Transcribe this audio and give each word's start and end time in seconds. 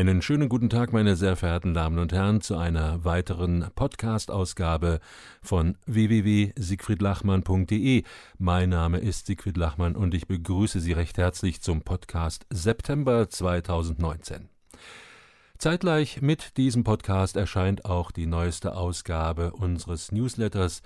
Einen 0.00 0.22
schönen 0.22 0.48
guten 0.48 0.70
Tag, 0.70 0.94
meine 0.94 1.14
sehr 1.14 1.36
verehrten 1.36 1.74
Damen 1.74 1.98
und 1.98 2.14
Herren, 2.14 2.40
zu 2.40 2.56
einer 2.56 3.04
weiteren 3.04 3.66
Podcast-Ausgabe 3.74 4.98
von 5.42 5.76
www.siegfriedlachmann.de. 5.84 8.04
Mein 8.38 8.70
Name 8.70 8.96
ist 8.96 9.26
Siegfried 9.26 9.58
Lachmann 9.58 9.96
und 9.96 10.14
ich 10.14 10.26
begrüße 10.26 10.80
Sie 10.80 10.92
recht 10.92 11.18
herzlich 11.18 11.60
zum 11.60 11.82
Podcast 11.82 12.46
September 12.48 13.28
2019. 13.28 14.48
Zeitgleich 15.58 16.22
mit 16.22 16.56
diesem 16.56 16.82
Podcast 16.82 17.36
erscheint 17.36 17.84
auch 17.84 18.10
die 18.10 18.24
neueste 18.24 18.76
Ausgabe 18.76 19.52
unseres 19.52 20.12
Newsletters. 20.12 20.80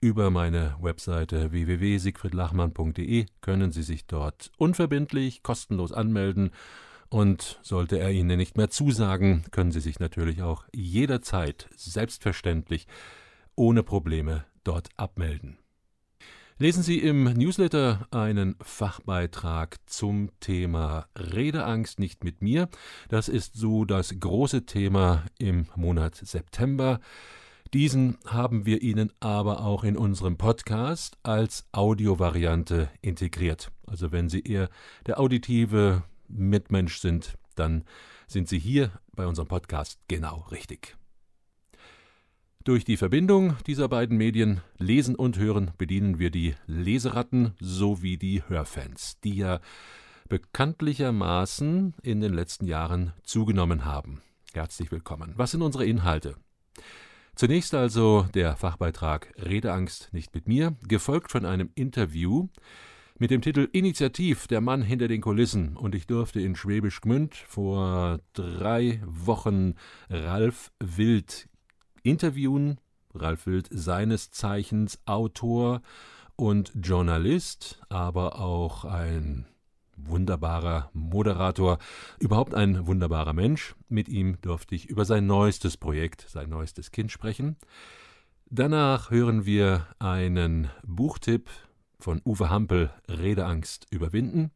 Über 0.00 0.30
meine 0.30 0.76
Webseite 0.80 1.50
www.siegfriedlachmann.de 1.50 3.26
können 3.40 3.72
Sie 3.72 3.82
sich 3.82 4.06
dort 4.06 4.52
unverbindlich, 4.58 5.42
kostenlos 5.42 5.90
anmelden 5.90 6.52
und 7.10 7.58
sollte 7.62 7.98
er 7.98 8.10
Ihnen 8.10 8.38
nicht 8.38 8.56
mehr 8.56 8.70
zusagen, 8.70 9.44
können 9.50 9.72
Sie 9.72 9.80
sich 9.80 10.00
natürlich 10.00 10.42
auch 10.42 10.64
jederzeit 10.72 11.68
selbstverständlich 11.76 12.86
ohne 13.56 13.82
Probleme 13.82 14.44
dort 14.64 14.88
abmelden. 14.96 15.58
Lesen 16.58 16.82
Sie 16.82 16.98
im 16.98 17.24
Newsletter 17.24 18.06
einen 18.10 18.54
Fachbeitrag 18.60 19.78
zum 19.86 20.30
Thema 20.40 21.06
Redeangst 21.16 21.98
nicht 21.98 22.22
mit 22.22 22.42
mir. 22.42 22.68
Das 23.08 23.28
ist 23.28 23.54
so 23.54 23.86
das 23.86 24.14
große 24.20 24.66
Thema 24.66 25.24
im 25.38 25.66
Monat 25.74 26.16
September. 26.16 27.00
Diesen 27.72 28.18
haben 28.26 28.66
wir 28.66 28.82
Ihnen 28.82 29.10
aber 29.20 29.64
auch 29.64 29.84
in 29.84 29.96
unserem 29.96 30.36
Podcast 30.36 31.16
als 31.22 31.64
Audiovariante 31.72 32.90
integriert. 33.00 33.72
Also 33.86 34.12
wenn 34.12 34.28
Sie 34.28 34.40
eher 34.40 34.68
der 35.06 35.18
auditive 35.18 36.02
Mitmensch 36.30 36.98
sind, 36.98 37.36
dann 37.54 37.84
sind 38.26 38.48
Sie 38.48 38.58
hier 38.58 38.92
bei 39.14 39.26
unserem 39.26 39.48
Podcast 39.48 39.98
genau 40.08 40.46
richtig. 40.50 40.96
Durch 42.62 42.84
die 42.84 42.96
Verbindung 42.96 43.56
dieser 43.66 43.88
beiden 43.88 44.18
Medien 44.18 44.60
Lesen 44.76 45.14
und 45.14 45.38
Hören 45.38 45.72
bedienen 45.78 46.18
wir 46.18 46.30
die 46.30 46.54
Leseratten 46.66 47.54
sowie 47.58 48.18
die 48.18 48.42
Hörfans, 48.46 49.18
die 49.24 49.36
ja 49.36 49.60
bekanntlichermaßen 50.28 51.94
in 52.02 52.20
den 52.20 52.34
letzten 52.34 52.66
Jahren 52.66 53.12
zugenommen 53.24 53.84
haben. 53.84 54.20
Herzlich 54.52 54.92
willkommen. 54.92 55.32
Was 55.36 55.52
sind 55.52 55.62
unsere 55.62 55.86
Inhalte? 55.86 56.36
Zunächst 57.34 57.74
also 57.74 58.26
der 58.34 58.56
Fachbeitrag 58.56 59.32
Redeangst 59.38 60.12
nicht 60.12 60.34
mit 60.34 60.46
mir, 60.46 60.76
gefolgt 60.86 61.30
von 61.30 61.46
einem 61.46 61.70
Interview 61.74 62.48
mit 63.20 63.30
dem 63.30 63.42
Titel 63.42 63.68
Initiativ, 63.72 64.46
der 64.46 64.62
Mann 64.62 64.80
hinter 64.80 65.06
den 65.06 65.20
Kulissen. 65.20 65.76
Und 65.76 65.94
ich 65.94 66.06
durfte 66.06 66.40
in 66.40 66.56
Schwäbisch 66.56 67.02
Gmünd 67.02 67.34
vor 67.34 68.18
drei 68.32 69.02
Wochen 69.04 69.74
Ralf 70.08 70.72
Wild 70.80 71.46
interviewen. 72.02 72.80
Ralf 73.14 73.46
Wild, 73.46 73.68
seines 73.70 74.30
Zeichens 74.30 74.98
Autor 75.04 75.82
und 76.34 76.72
Journalist, 76.74 77.82
aber 77.90 78.40
auch 78.40 78.86
ein 78.86 79.44
wunderbarer 79.98 80.88
Moderator, 80.94 81.76
überhaupt 82.20 82.54
ein 82.54 82.86
wunderbarer 82.86 83.34
Mensch. 83.34 83.74
Mit 83.90 84.08
ihm 84.08 84.40
durfte 84.40 84.74
ich 84.74 84.86
über 84.86 85.04
sein 85.04 85.26
neuestes 85.26 85.76
Projekt, 85.76 86.24
sein 86.26 86.48
neuestes 86.48 86.90
Kind 86.90 87.12
sprechen. 87.12 87.56
Danach 88.48 89.10
hören 89.10 89.44
wir 89.44 89.88
einen 89.98 90.70
Buchtipp 90.86 91.50
von 92.00 92.20
Uwe 92.24 92.50
Hampel 92.50 92.90
Redeangst 93.08 93.86
überwinden 93.90 94.50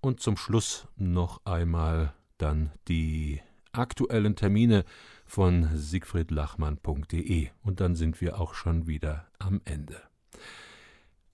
und 0.00 0.20
zum 0.20 0.36
Schluss 0.36 0.86
noch 0.96 1.44
einmal 1.44 2.14
dann 2.38 2.72
die 2.88 3.40
aktuellen 3.72 4.36
Termine 4.36 4.84
von 5.24 5.68
siegfriedlachmann.de 5.74 7.48
und 7.62 7.80
dann 7.80 7.94
sind 7.94 8.20
wir 8.20 8.40
auch 8.40 8.54
schon 8.54 8.86
wieder 8.86 9.26
am 9.38 9.60
Ende. 9.64 10.00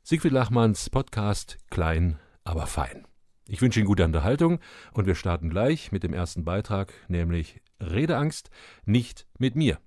Siegfried 0.03 0.33
Lachmanns 0.33 0.91
Podcast 0.91 1.59
klein, 1.71 2.19
aber 2.45 2.67
fein. 2.67 3.07
Ich 3.47 3.61
wünsche 3.61 3.81
Ihnen 3.81 3.87
gute 3.87 4.05
Unterhaltung 4.05 4.61
und 4.93 5.07
wir 5.07 5.15
starten 5.15 5.51
gleich 5.51 5.93
mit 5.93 6.03
dem 6.03 6.15
ersten 6.15 6.45
Beitrag, 6.45 6.93
nämlich 7.09 7.61
Redeangst 7.81 8.51
nicht 8.85 9.27
mit 9.39 9.57
mir. 9.57 9.79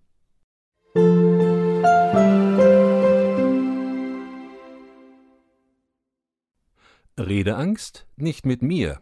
Redeangst 7.20 8.08
nicht 8.16 8.44
mit 8.44 8.64
mir. 8.64 9.00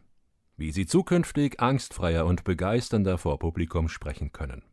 Wie 0.57 0.73
Sie 0.73 0.85
zukünftig 0.85 1.61
angstfreier 1.61 2.25
und 2.25 2.43
begeisternder 2.43 3.17
vor 3.17 3.39
Publikum 3.39 3.87
sprechen 3.87 4.33
können. 4.33 4.63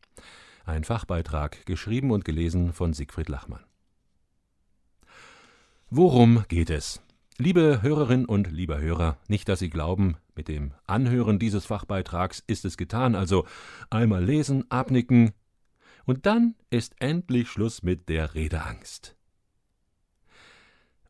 Ein 0.64 0.82
Fachbeitrag, 0.82 1.64
geschrieben 1.64 2.10
und 2.10 2.24
gelesen 2.24 2.72
von 2.72 2.92
Siegfried 2.92 3.28
Lachmann. 3.28 3.64
Worum 5.88 6.44
geht 6.48 6.68
es? 6.68 7.00
Liebe 7.38 7.80
Hörerinnen 7.80 8.26
und 8.26 8.50
lieber 8.50 8.80
Hörer, 8.80 9.18
nicht, 9.28 9.48
dass 9.48 9.60
Sie 9.60 9.70
glauben, 9.70 10.16
mit 10.34 10.48
dem 10.48 10.72
Anhören 10.88 11.38
dieses 11.38 11.64
Fachbeitrags 11.64 12.42
ist 12.48 12.64
es 12.64 12.76
getan, 12.76 13.14
also 13.14 13.46
einmal 13.88 14.24
lesen, 14.24 14.68
abnicken, 14.68 15.30
und 16.06 16.26
dann 16.26 16.56
ist 16.70 16.96
endlich 16.98 17.48
Schluss 17.48 17.84
mit 17.84 18.08
der 18.08 18.34
Redeangst. 18.34 19.17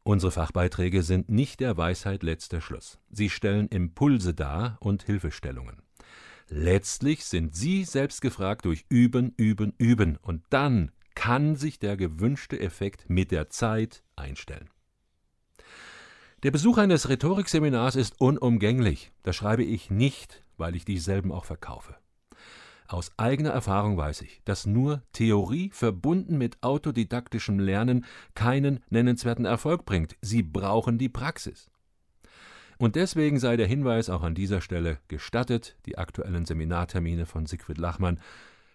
Unsere 0.08 0.32
Fachbeiträge 0.32 1.02
sind 1.02 1.28
nicht 1.28 1.60
der 1.60 1.76
Weisheit 1.76 2.22
letzter 2.22 2.62
Schluss. 2.62 2.98
Sie 3.10 3.28
stellen 3.28 3.68
Impulse 3.68 4.32
dar 4.32 4.78
und 4.80 5.02
Hilfestellungen. 5.02 5.82
Letztlich 6.48 7.26
sind 7.26 7.54
Sie 7.54 7.84
selbst 7.84 8.22
gefragt 8.22 8.64
durch 8.64 8.86
Üben, 8.88 9.34
Üben, 9.36 9.74
Üben, 9.76 10.16
und 10.16 10.42
dann 10.48 10.92
kann 11.14 11.56
sich 11.56 11.78
der 11.78 11.98
gewünschte 11.98 12.58
Effekt 12.58 13.10
mit 13.10 13.30
der 13.30 13.50
Zeit 13.50 14.02
einstellen. 14.16 14.70
Der 16.42 16.52
Besuch 16.52 16.78
eines 16.78 17.10
Rhetorikseminars 17.10 17.94
ist 17.94 18.18
unumgänglich. 18.18 19.12
Das 19.24 19.36
schreibe 19.36 19.62
ich 19.62 19.90
nicht, 19.90 20.42
weil 20.56 20.74
ich 20.74 20.86
dieselben 20.86 21.32
auch 21.32 21.44
verkaufe. 21.44 21.96
Aus 22.88 23.12
eigener 23.18 23.50
Erfahrung 23.50 23.98
weiß 23.98 24.22
ich, 24.22 24.40
dass 24.46 24.64
nur 24.64 25.02
Theorie 25.12 25.68
verbunden 25.74 26.38
mit 26.38 26.56
autodidaktischem 26.62 27.60
Lernen 27.60 28.06
keinen 28.34 28.80
nennenswerten 28.88 29.44
Erfolg 29.44 29.84
bringt. 29.84 30.16
Sie 30.22 30.42
brauchen 30.42 30.96
die 30.96 31.10
Praxis. 31.10 31.70
Und 32.78 32.96
deswegen 32.96 33.38
sei 33.38 33.58
der 33.58 33.66
Hinweis 33.66 34.08
auch 34.08 34.22
an 34.22 34.34
dieser 34.34 34.62
Stelle 34.62 35.00
gestattet, 35.08 35.76
die 35.84 35.98
aktuellen 35.98 36.46
Seminartermine 36.46 37.26
von 37.26 37.44
Siegfried 37.44 37.76
Lachmann 37.76 38.18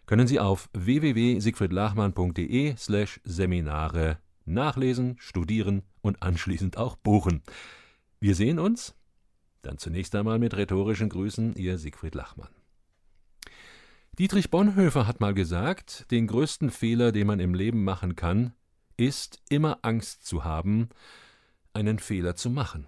können 0.06 0.28
Sie 0.28 0.40
auf 0.40 0.70
www.siegfriedlachmann.de 0.74 2.76
slash 2.78 3.20
Seminare 3.24 4.20
nachlesen, 4.46 5.16
studieren 5.18 5.82
und 6.02 6.22
anschließend 6.22 6.78
auch 6.78 6.98
buchen. 6.98 7.42
Wir 8.20 8.36
sehen 8.36 8.60
uns? 8.60 8.94
Dann 9.64 9.80
zunächst 9.80 10.14
einmal 10.14 10.38
mit 10.38 10.56
rhetorischen 10.56 11.10
Grüßen, 11.10 11.56
Ihr 11.56 11.80
Siegfried 11.80 12.14
Lachmann. 12.14 12.50
Dietrich 14.20 14.52
Bonhoeffer 14.52 15.08
hat 15.08 15.22
mal 15.22 15.34
gesagt, 15.34 16.12
den 16.12 16.28
größten 16.28 16.70
Fehler, 16.70 17.12
den 17.12 17.26
man 17.26 17.40
im 17.40 17.56
Leben 17.56 17.84
machen 17.84 18.16
kann, 18.16 18.54
ist 18.96 19.42
immer 19.50 19.80
Angst 19.82 20.24
zu 20.24 20.44
haben, 20.44 20.90
einen 21.74 21.98
Fehler 21.98 22.36
zu 22.36 22.52
machen. 22.52 22.88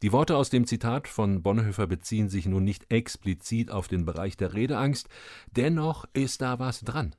Die 0.00 0.10
Worte 0.10 0.38
aus 0.38 0.48
dem 0.48 0.66
Zitat 0.66 1.06
von 1.06 1.42
Bonhoeffer 1.42 1.86
beziehen 1.86 2.30
sich 2.30 2.46
nun 2.46 2.64
nicht 2.64 2.90
explizit 2.90 3.70
auf 3.70 3.88
den 3.88 4.06
Bereich 4.06 4.38
der 4.38 4.54
Redeangst, 4.54 5.06
dennoch 5.54 6.06
ist 6.14 6.40
da 6.40 6.58
was 6.58 6.80
dran. 6.80 7.14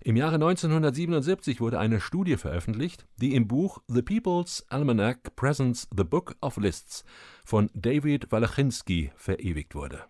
Im 0.00 0.16
Jahre 0.16 0.34
1977 0.34 1.62
wurde 1.62 1.78
eine 1.78 2.02
Studie 2.02 2.36
veröffentlicht, 2.36 3.06
die 3.16 3.34
im 3.34 3.48
Buch 3.48 3.78
The 3.88 4.02
People's 4.02 4.66
Almanac 4.68 5.34
Presents 5.36 5.88
the 5.96 6.04
Book 6.04 6.36
of 6.42 6.58
Lists 6.58 7.02
von 7.46 7.70
David 7.72 8.30
Walachinski 8.30 9.10
verewigt 9.16 9.74
wurde. 9.74 10.04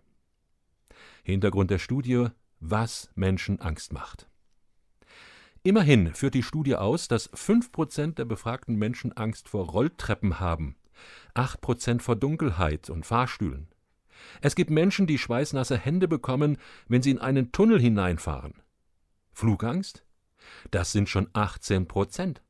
Hintergrund 1.25 1.71
der 1.71 1.79
Studie, 1.79 2.27
was 2.59 3.09
Menschen 3.15 3.59
Angst 3.59 3.91
macht. 3.91 4.29
Immerhin 5.63 6.13
führt 6.13 6.35
die 6.35 6.43
Studie 6.43 6.75
aus, 6.75 7.07
dass 7.07 7.33
5% 7.33 8.13
der 8.13 8.25
befragten 8.25 8.75
Menschen 8.75 9.11
Angst 9.13 9.49
vor 9.49 9.65
Rolltreppen 9.65 10.39
haben, 10.39 10.75
8% 11.33 12.01
vor 12.01 12.15
Dunkelheit 12.15 12.91
und 12.91 13.07
Fahrstühlen. 13.07 13.67
Es 14.41 14.53
gibt 14.53 14.69
Menschen, 14.69 15.07
die 15.07 15.17
schweißnasse 15.17 15.77
Hände 15.77 16.07
bekommen, 16.07 16.57
wenn 16.87 17.01
sie 17.01 17.09
in 17.09 17.19
einen 17.19 17.51
Tunnel 17.51 17.81
hineinfahren. 17.81 18.61
Flugangst? 19.33 20.05
Das 20.69 20.91
sind 20.91 21.09
schon 21.09 21.27
18 21.33 21.87
Prozent. 21.87 22.43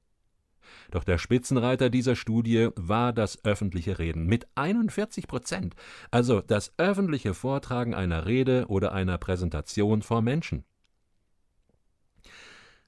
Doch 0.92 1.04
der 1.04 1.18
Spitzenreiter 1.18 1.90
dieser 1.90 2.16
Studie 2.16 2.70
war 2.76 3.14
das 3.14 3.44
öffentliche 3.44 4.00
Reden 4.00 4.26
mit 4.26 4.48
41 4.56 5.28
Prozent, 5.28 5.76
also 6.12 6.42
das 6.42 6.74
öffentliche 6.78 7.34
Vortragen 7.34 7.94
einer 7.94 8.26
Rede 8.26 8.66
oder 8.68 8.94
einer 8.94 9.18
Präsentation 9.18 10.02
vor 10.02 10.22
Menschen. 10.22 10.64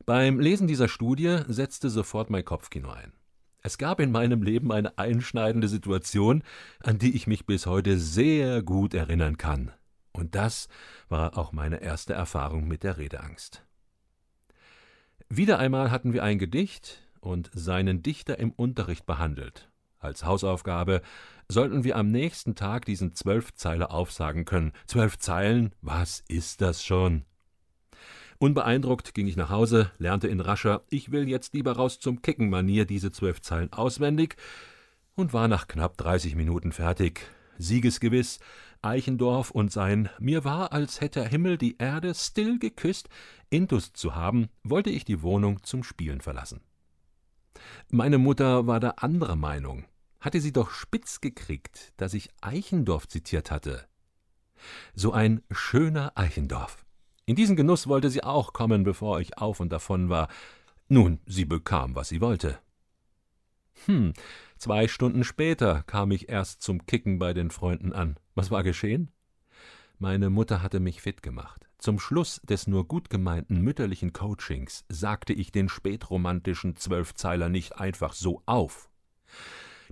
Beim 0.06 0.40
Lesen 0.40 0.68
dieser 0.68 0.88
Studie 0.88 1.40
setzte 1.48 1.90
sofort 1.90 2.30
mein 2.30 2.46
Kopfkino 2.46 2.90
ein. 2.90 3.12
Es 3.62 3.78
gab 3.78 4.00
in 4.00 4.12
meinem 4.12 4.44
Leben 4.44 4.72
eine 4.72 4.98
einschneidende 4.98 5.68
Situation, 5.68 6.44
an 6.82 7.00
die 7.00 7.14
ich 7.16 7.28
mich 7.28 7.46
bis 7.46 7.66
heute 7.66 7.98
sehr 7.98 8.64
gut 8.64 8.94
erinnern 8.94 9.38
kann. 9.38 9.72
Und 10.14 10.36
das 10.36 10.70
war 11.10 11.38
auch 11.38 11.52
meine 11.52 11.82
erste 11.82 12.14
Erfahrung 12.14 12.68
mit 12.68 12.84
der 12.84 12.98
Redeangst. 12.98 13.66
Wieder 15.28 15.60
einmal 15.60 15.92
hatten 15.92 16.14
wir 16.14 16.24
ein 16.24 16.40
Gedicht 16.40 17.04
und 17.20 17.50
seinen 17.54 18.04
Dichter 18.04 18.40
im 18.40 18.52
Unterricht 18.52 19.06
behandelt. 19.06 19.70
Als 20.00 20.26
Hausaufgabe 20.26 21.02
sollten 21.50 21.84
wir 21.84 21.96
am 21.96 22.12
nächsten 22.12 22.56
Tag 22.56 22.86
diesen 22.86 23.16
Zwölfzeiler 23.16 23.92
aufsagen 23.92 24.46
können. 24.46 24.74
Zwölf 24.86 25.18
Zeilen, 25.18 25.74
was 25.82 26.24
ist 26.28 26.62
das 26.62 26.84
schon? 26.84 27.24
Unbeeindruckt 28.40 29.16
ging 29.16 29.28
ich 29.28 29.36
nach 29.36 29.50
Hause, 29.50 29.92
lernte 29.98 30.28
in 30.28 30.40
rascher 30.40 30.84
Ich 30.90 31.12
will 31.12 31.28
jetzt 31.28 31.54
lieber 31.56 31.74
raus 31.74 32.00
zum 32.00 32.22
Kicken-Manier 32.22 32.86
diese 32.86 33.12
zwölf 33.12 33.42
Zeilen 33.42 33.74
auswendig 33.74 34.36
und 35.16 35.34
war 35.34 35.48
nach 35.48 35.68
knapp 35.68 35.98
30 35.98 36.36
Minuten 36.36 36.72
fertig. 36.72 37.22
Siegesgewiss, 37.58 38.40
Eichendorf 38.84 39.50
und 39.50 39.72
sein 39.72 40.10
Mir 40.20 40.44
war, 40.44 40.72
als 40.72 41.02
hätte 41.02 41.28
Himmel 41.28 41.58
die 41.58 41.78
Erde 41.80 42.14
still 42.14 42.60
geküsst, 42.60 43.10
Intus 43.50 43.94
zu 43.94 44.14
haben, 44.14 44.50
wollte 44.64 44.92
ich 44.92 45.06
die 45.06 45.24
Wohnung 45.24 45.64
zum 45.64 45.84
Spielen 45.84 46.22
verlassen. 46.22 46.62
Meine 47.90 48.18
Mutter 48.18 48.68
war 48.68 48.80
da 48.80 48.92
anderer 48.98 49.36
Meinung. 49.36 49.86
Hatte 50.20 50.42
sie 50.42 50.52
doch 50.52 50.72
spitz 50.72 51.22
gekriegt, 51.22 51.94
dass 51.98 52.14
ich 52.14 52.30
Eichendorf 52.42 53.08
zitiert 53.08 53.52
hatte. 53.52 53.88
So 54.94 55.14
ein 55.14 55.44
schöner 55.52 56.12
Eichendorf. 56.16 56.86
In 57.26 57.36
diesen 57.36 57.56
Genuss 57.56 57.88
wollte 57.88 58.10
sie 58.10 58.24
auch 58.24 58.54
kommen, 58.54 58.84
bevor 58.84 59.20
ich 59.20 59.38
auf 59.38 59.60
und 59.60 59.70
davon 59.70 60.10
war. 60.10 60.30
Nun, 60.88 61.20
sie 61.26 61.46
bekam, 61.46 61.96
was 61.96 62.10
sie 62.10 62.22
wollte. 62.22 62.60
Hm, 63.86 64.14
zwei 64.58 64.88
Stunden 64.88 65.24
später 65.24 65.84
kam 65.84 66.12
ich 66.12 66.30
erst 66.30 66.62
zum 66.62 66.86
Kicken 66.86 67.20
bei 67.20 67.34
den 67.34 67.52
Freunden 67.52 67.94
an. 67.94 68.18
Was 68.34 68.50
war 68.50 68.64
geschehen? 68.64 69.12
Meine 70.00 70.30
Mutter 70.30 70.62
hatte 70.62 70.80
mich 70.80 71.02
fit 71.02 71.24
gemacht. 71.24 71.68
Zum 71.80 72.00
Schluss 72.00 72.40
des 72.44 72.68
nur 72.68 72.88
gut 72.88 73.10
gemeinten 73.10 73.62
mütterlichen 73.62 74.14
Coachings 74.14 74.86
sagte 74.90 75.34
ich 75.34 75.52
den 75.52 75.70
spätromantischen 75.70 76.76
Zwölfzeiler 76.76 77.50
nicht 77.50 77.80
einfach 77.80 78.14
so 78.14 78.44
auf. 78.46 78.90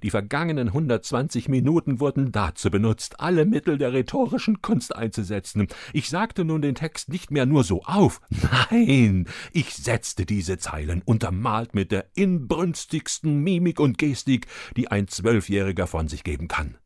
Die 0.04 0.12
vergangenen 0.12 0.68
120 0.68 1.50
Minuten 1.50 2.00
wurden 2.00 2.31
dazu 2.31 2.69
benutzt, 2.69 3.19
alle 3.19 3.46
Mittel 3.46 3.80
der 3.80 3.94
rhetorischen 3.94 4.62
Kunst 4.62 4.96
einzusetzen. 4.96 5.68
Ich 5.92 6.10
sagte 6.10 6.46
nun 6.46 6.62
den 6.62 6.75
Text 6.75 7.10
nicht 7.10 7.31
mehr 7.31 7.48
nur 7.48 7.63
so 7.63 7.81
auf. 7.84 8.22
Nein, 8.69 9.28
ich 9.54 9.74
setzte 9.74 10.28
diese 10.28 10.60
Zeilen 10.60 11.02
untermalt 11.04 11.74
mit 11.74 11.92
der 11.92 12.06
inbrünstigsten 12.13 13.40
Mimik 13.40 13.80
und 13.80 13.98
Gestik, 13.98 14.46
die 14.78 14.90
ein 14.90 15.07
Zwölfjähriger 15.07 15.88
von 15.88 16.07
sich 16.07 16.24
geben 16.24 16.48
kann. 16.48 16.78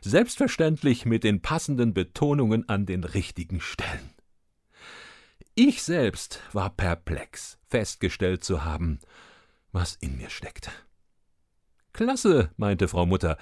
Selbstverständlich 0.00 1.06
mit 1.06 1.24
den 1.24 1.42
passenden 1.42 1.94
Betonungen 1.94 2.68
an 2.68 2.86
den 2.86 3.04
richtigen 3.04 3.60
Stellen. 3.60 4.10
Ich 5.54 5.82
selbst 5.82 6.40
war 6.52 6.70
perplex, 6.70 7.58
festgestellt 7.66 8.44
zu 8.44 8.64
haben, 8.64 9.00
was 9.72 9.96
in 9.96 10.16
mir 10.16 10.30
steckte. 10.30 10.70
Klasse, 11.92 12.52
meinte 12.56 12.86
Frau 12.86 13.06
Mutter. 13.06 13.38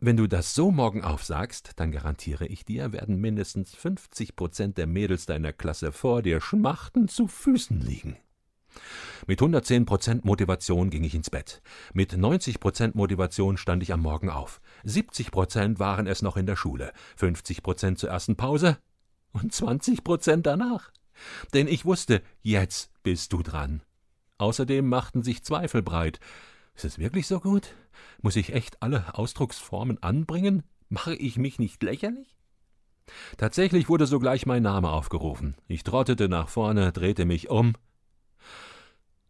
Wenn 0.00 0.16
du 0.16 0.26
das 0.26 0.54
so 0.54 0.70
morgen 0.70 1.04
aufsagst, 1.04 1.72
dann 1.76 1.92
garantiere 1.92 2.46
ich 2.46 2.64
dir, 2.64 2.92
werden 2.92 3.20
mindestens 3.20 3.74
50 3.74 4.34
Prozent 4.34 4.78
der 4.78 4.86
Mädels 4.86 5.26
deiner 5.26 5.52
Klasse 5.52 5.92
vor 5.92 6.22
dir 6.22 6.40
schmachtend 6.40 7.10
zu 7.10 7.28
Füßen 7.28 7.80
liegen. 7.80 8.16
Mit 9.26 9.40
110 9.40 9.86
Prozent 9.86 10.24
Motivation 10.24 10.90
ging 10.90 11.04
ich 11.04 11.14
ins 11.14 11.30
Bett. 11.30 11.62
Mit 11.92 12.16
90 12.16 12.60
Prozent 12.60 12.94
Motivation 12.94 13.56
stand 13.56 13.82
ich 13.82 13.92
am 13.92 14.00
Morgen 14.00 14.30
auf. 14.30 14.60
70 14.84 15.30
Prozent 15.30 15.78
waren 15.78 16.06
es 16.06 16.22
noch 16.22 16.36
in 16.36 16.46
der 16.46 16.56
Schule, 16.56 16.92
50 17.16 17.62
Prozent 17.62 17.98
zur 17.98 18.10
ersten 18.10 18.36
Pause 18.36 18.78
und 19.32 19.52
20 19.52 20.04
Prozent 20.04 20.46
danach. 20.46 20.90
Denn 21.52 21.68
ich 21.68 21.84
wusste, 21.84 22.22
jetzt 22.42 22.90
bist 23.02 23.32
du 23.32 23.42
dran. 23.42 23.82
Außerdem 24.38 24.88
machten 24.88 25.22
sich 25.22 25.44
Zweifel 25.44 25.82
breit. 25.82 26.18
Ist 26.74 26.84
es 26.84 26.98
wirklich 26.98 27.26
so 27.26 27.40
gut? 27.40 27.74
Muss 28.22 28.36
ich 28.36 28.54
echt 28.54 28.82
alle 28.82 29.18
Ausdrucksformen 29.18 30.02
anbringen? 30.02 30.62
Mache 30.88 31.14
ich 31.14 31.36
mich 31.36 31.58
nicht 31.58 31.82
lächerlich? 31.82 32.36
Tatsächlich 33.36 33.88
wurde 33.88 34.06
sogleich 34.06 34.46
mein 34.46 34.62
Name 34.62 34.90
aufgerufen. 34.90 35.56
Ich 35.68 35.82
trottete 35.82 36.28
nach 36.28 36.48
vorne, 36.48 36.92
drehte 36.92 37.24
mich 37.24 37.50
um 37.50 37.74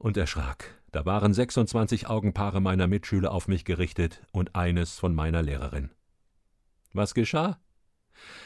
und 0.00 0.16
erschrak. 0.16 0.80
Da 0.90 1.06
waren 1.06 1.32
26 1.32 2.08
Augenpaare 2.08 2.60
meiner 2.60 2.88
Mitschüler 2.88 3.30
auf 3.30 3.46
mich 3.46 3.64
gerichtet 3.64 4.22
und 4.32 4.56
eines 4.56 4.98
von 4.98 5.14
meiner 5.14 5.42
Lehrerin. 5.42 5.90
Was 6.92 7.14
geschah? 7.14 7.60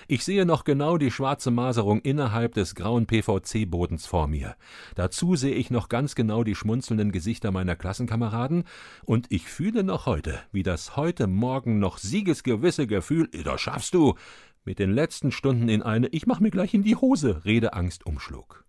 Ich 0.06 0.24
sehe 0.24 0.44
noch 0.44 0.64
genau 0.64 0.98
die 0.98 1.10
schwarze 1.10 1.50
Maserung 1.50 2.00
innerhalb 2.02 2.54
des 2.54 2.74
grauen 2.74 3.06
PVC-Bodens 3.06 4.06
vor 4.06 4.28
mir. 4.28 4.56
Dazu 4.94 5.36
sehe 5.36 5.54
ich 5.54 5.70
noch 5.70 5.88
ganz 5.88 6.14
genau 6.14 6.44
die 6.44 6.54
schmunzelnden 6.54 7.12
Gesichter 7.12 7.50
meiner 7.50 7.74
Klassenkameraden, 7.74 8.64
und 9.04 9.26
ich 9.30 9.48
fühle 9.48 9.82
noch 9.82 10.06
heute, 10.06 10.40
wie 10.52 10.62
das 10.62 10.96
heute 10.96 11.26
Morgen 11.26 11.78
noch 11.78 11.98
siegesgewisse 11.98 12.86
Gefühl, 12.86 13.28
das 13.44 13.60
schaffst 13.60 13.94
du, 13.94 14.14
mit 14.64 14.78
den 14.78 14.92
letzten 14.92 15.32
Stunden 15.32 15.68
in 15.68 15.82
eine 15.82 16.08
Ich 16.08 16.26
mach 16.26 16.40
mir 16.40 16.50
gleich 16.50 16.74
in 16.74 16.82
die 16.82 16.96
Hose 16.96 17.44
Redeangst 17.44 18.06
umschlug. 18.06 18.64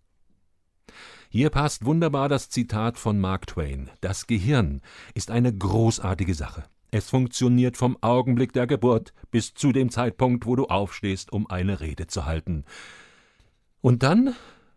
Hier 1.28 1.50
passt 1.50 1.84
wunderbar 1.84 2.28
das 2.28 2.50
Zitat 2.50 2.98
von 2.98 3.18
Mark 3.18 3.48
Twain. 3.48 3.90
Das 4.00 4.26
Gehirn 4.26 4.80
ist 5.14 5.30
eine 5.30 5.52
großartige 5.52 6.34
Sache. 6.34 6.64
Es 6.92 7.10
funktioniert 7.10 7.76
vom 7.76 7.98
Augenblick 8.00 8.52
der 8.52 8.66
Geburt 8.66 9.12
bis 9.30 9.52
zu 9.52 9.72
dem 9.72 9.90
Zeitpunkt, 9.90 10.46
wo 10.46 10.54
du 10.54 10.66
aufstehst, 10.66 11.32
um 11.32 11.50
eine 11.50 11.80
Rede 11.80 12.06
zu 12.06 12.26
halten. 12.26 12.64
Und 13.80 14.02
dann 14.02 14.34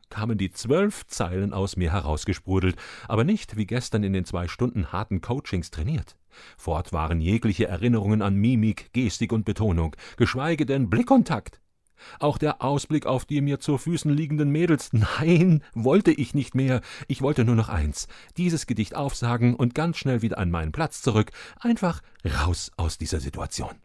kamen 0.10 0.40
die 0.40 0.52
zwölf 0.52 1.06
Zeilen 1.06 1.54
aus 1.54 1.78
mir 1.78 1.92
herausgesprudelt, 1.94 2.76
aber 3.08 3.24
nicht 3.24 3.56
wie 3.56 3.68
gestern 3.68 4.04
in 4.04 4.14
den 4.14 4.26
zwei 4.26 4.48
Stunden 4.48 4.92
harten 4.92 5.22
Coachings 5.22 5.70
trainiert. 5.70 6.18
Fort 6.58 6.94
waren 6.94 7.22
jegliche 7.22 7.68
Erinnerungen 7.68 8.24
an 8.24 8.36
Mimik, 8.36 8.92
Gestik 8.92 9.32
und 9.32 9.46
Betonung, 9.46 9.96
geschweige 10.18 10.66
denn 10.66 10.90
Blickkontakt. 10.90 11.62
Auch 12.20 12.38
der 12.38 12.62
Ausblick 12.62 13.06
auf 13.06 13.26
die 13.26 13.42
mir 13.42 13.60
zu 13.60 13.78
Füßen 13.78 14.12
liegenden 14.12 14.50
Mädels, 14.50 14.92
nein, 14.94 15.64
wollte 15.74 16.12
ich 16.12 16.34
nicht 16.34 16.56
mehr. 16.56 16.82
Ich 17.08 17.22
wollte 17.22 17.46
nur 17.46 17.56
noch 17.56 17.70
eins, 17.70 18.08
dieses 18.38 18.68
Gedicht 18.68 18.96
aufsagen 18.96 19.56
und 19.56 19.76
ganz 19.76 19.98
schnell 19.98 20.22
wieder 20.22 20.38
an 20.38 20.52
meinen 20.52 20.72
Platz 20.72 21.02
zurück, 21.02 21.32
einfach 21.60 22.02
raus 22.26 22.72
aus 22.78 22.98
dieser 22.98 23.20
Situation. 23.20 23.76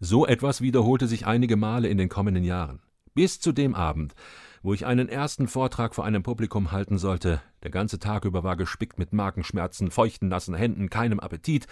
So 0.00 0.26
etwas 0.26 0.60
wiederholte 0.60 1.06
sich 1.06 1.26
einige 1.26 1.56
Male 1.56 1.88
in 1.88 1.98
den 1.98 2.08
kommenden 2.08 2.44
Jahren. 2.44 2.80
Bis 3.14 3.40
zu 3.40 3.52
dem 3.52 3.74
Abend, 3.74 4.14
wo 4.62 4.74
ich 4.74 4.84
einen 4.84 5.08
ersten 5.08 5.48
Vortrag 5.48 5.94
vor 5.94 6.04
einem 6.04 6.22
Publikum 6.22 6.72
halten 6.72 6.98
sollte. 6.98 7.40
Der 7.62 7.70
ganze 7.70 7.98
Tag 7.98 8.24
über 8.24 8.44
war 8.44 8.56
gespickt 8.56 8.98
mit 8.98 9.12
Magenschmerzen, 9.12 9.90
feuchten, 9.90 10.28
nassen 10.28 10.54
Händen, 10.54 10.90
keinem 10.90 11.20
Appetit 11.20 11.66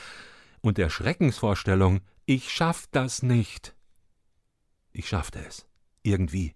und 0.62 0.78
der 0.78 0.88
Schreckensvorstellung, 0.88 2.00
ich 2.24 2.50
schaff 2.50 2.86
das 2.90 3.22
nicht. 3.22 3.74
Ich 4.96 5.08
schaffte 5.08 5.40
es. 5.44 5.66
Irgendwie. 6.04 6.54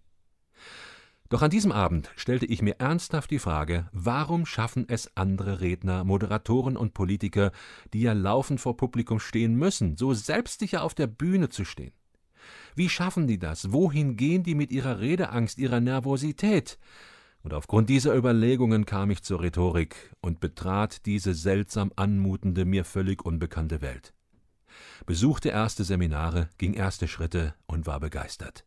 Doch 1.29 1.43
an 1.43 1.51
diesem 1.51 1.73
Abend 1.73 2.09
stellte 2.17 2.47
ich 2.47 2.63
mir 2.63 2.77
ernsthaft 2.79 3.33
die 3.33 3.41
Frage, 3.41 3.89
warum 3.93 4.47
schaffen 4.47 4.87
es 4.89 5.15
andere 5.17 5.61
Redner, 5.61 6.05
Moderatoren 6.05 6.77
und 6.77 6.95
Politiker, 6.95 7.51
die 7.93 8.03
ja 8.03 8.13
laufend 8.13 8.61
vor 8.61 8.77
Publikum 8.77 9.19
stehen 9.19 9.57
müssen, 9.57 9.97
so 9.97 10.15
selbstsicher 10.15 10.85
auf 10.85 10.95
der 10.95 11.09
Bühne 11.09 11.49
zu 11.49 11.65
stehen? 11.65 11.93
Wie 12.77 12.89
schaffen 12.89 13.27
die 13.27 13.41
das? 13.41 13.73
Wohin 13.73 14.17
gehen 14.17 14.45
die 14.45 14.55
mit 14.55 14.71
ihrer 14.71 15.01
Redeangst, 15.01 15.59
ihrer 15.59 15.81
Nervosität? 15.81 16.79
Und 17.43 17.53
aufgrund 17.53 17.91
dieser 17.91 18.17
Überlegungen 18.17 18.87
kam 18.87 19.11
ich 19.11 19.23
zur 19.23 19.43
Rhetorik 19.43 20.15
und 20.21 20.39
betrat 20.39 21.05
diese 21.07 21.35
seltsam 21.35 21.93
anmutende, 21.97 22.65
mir 22.65 22.85
völlig 22.85 23.25
unbekannte 23.25 23.83
Welt 23.83 24.15
besuchte 25.07 25.49
erste 25.49 25.85
Seminare, 25.85 26.49
ging 26.59 26.75
erste 26.75 27.09
Schritte 27.09 27.55
und 27.67 27.87
war 27.87 28.01
begeistert. 28.01 28.65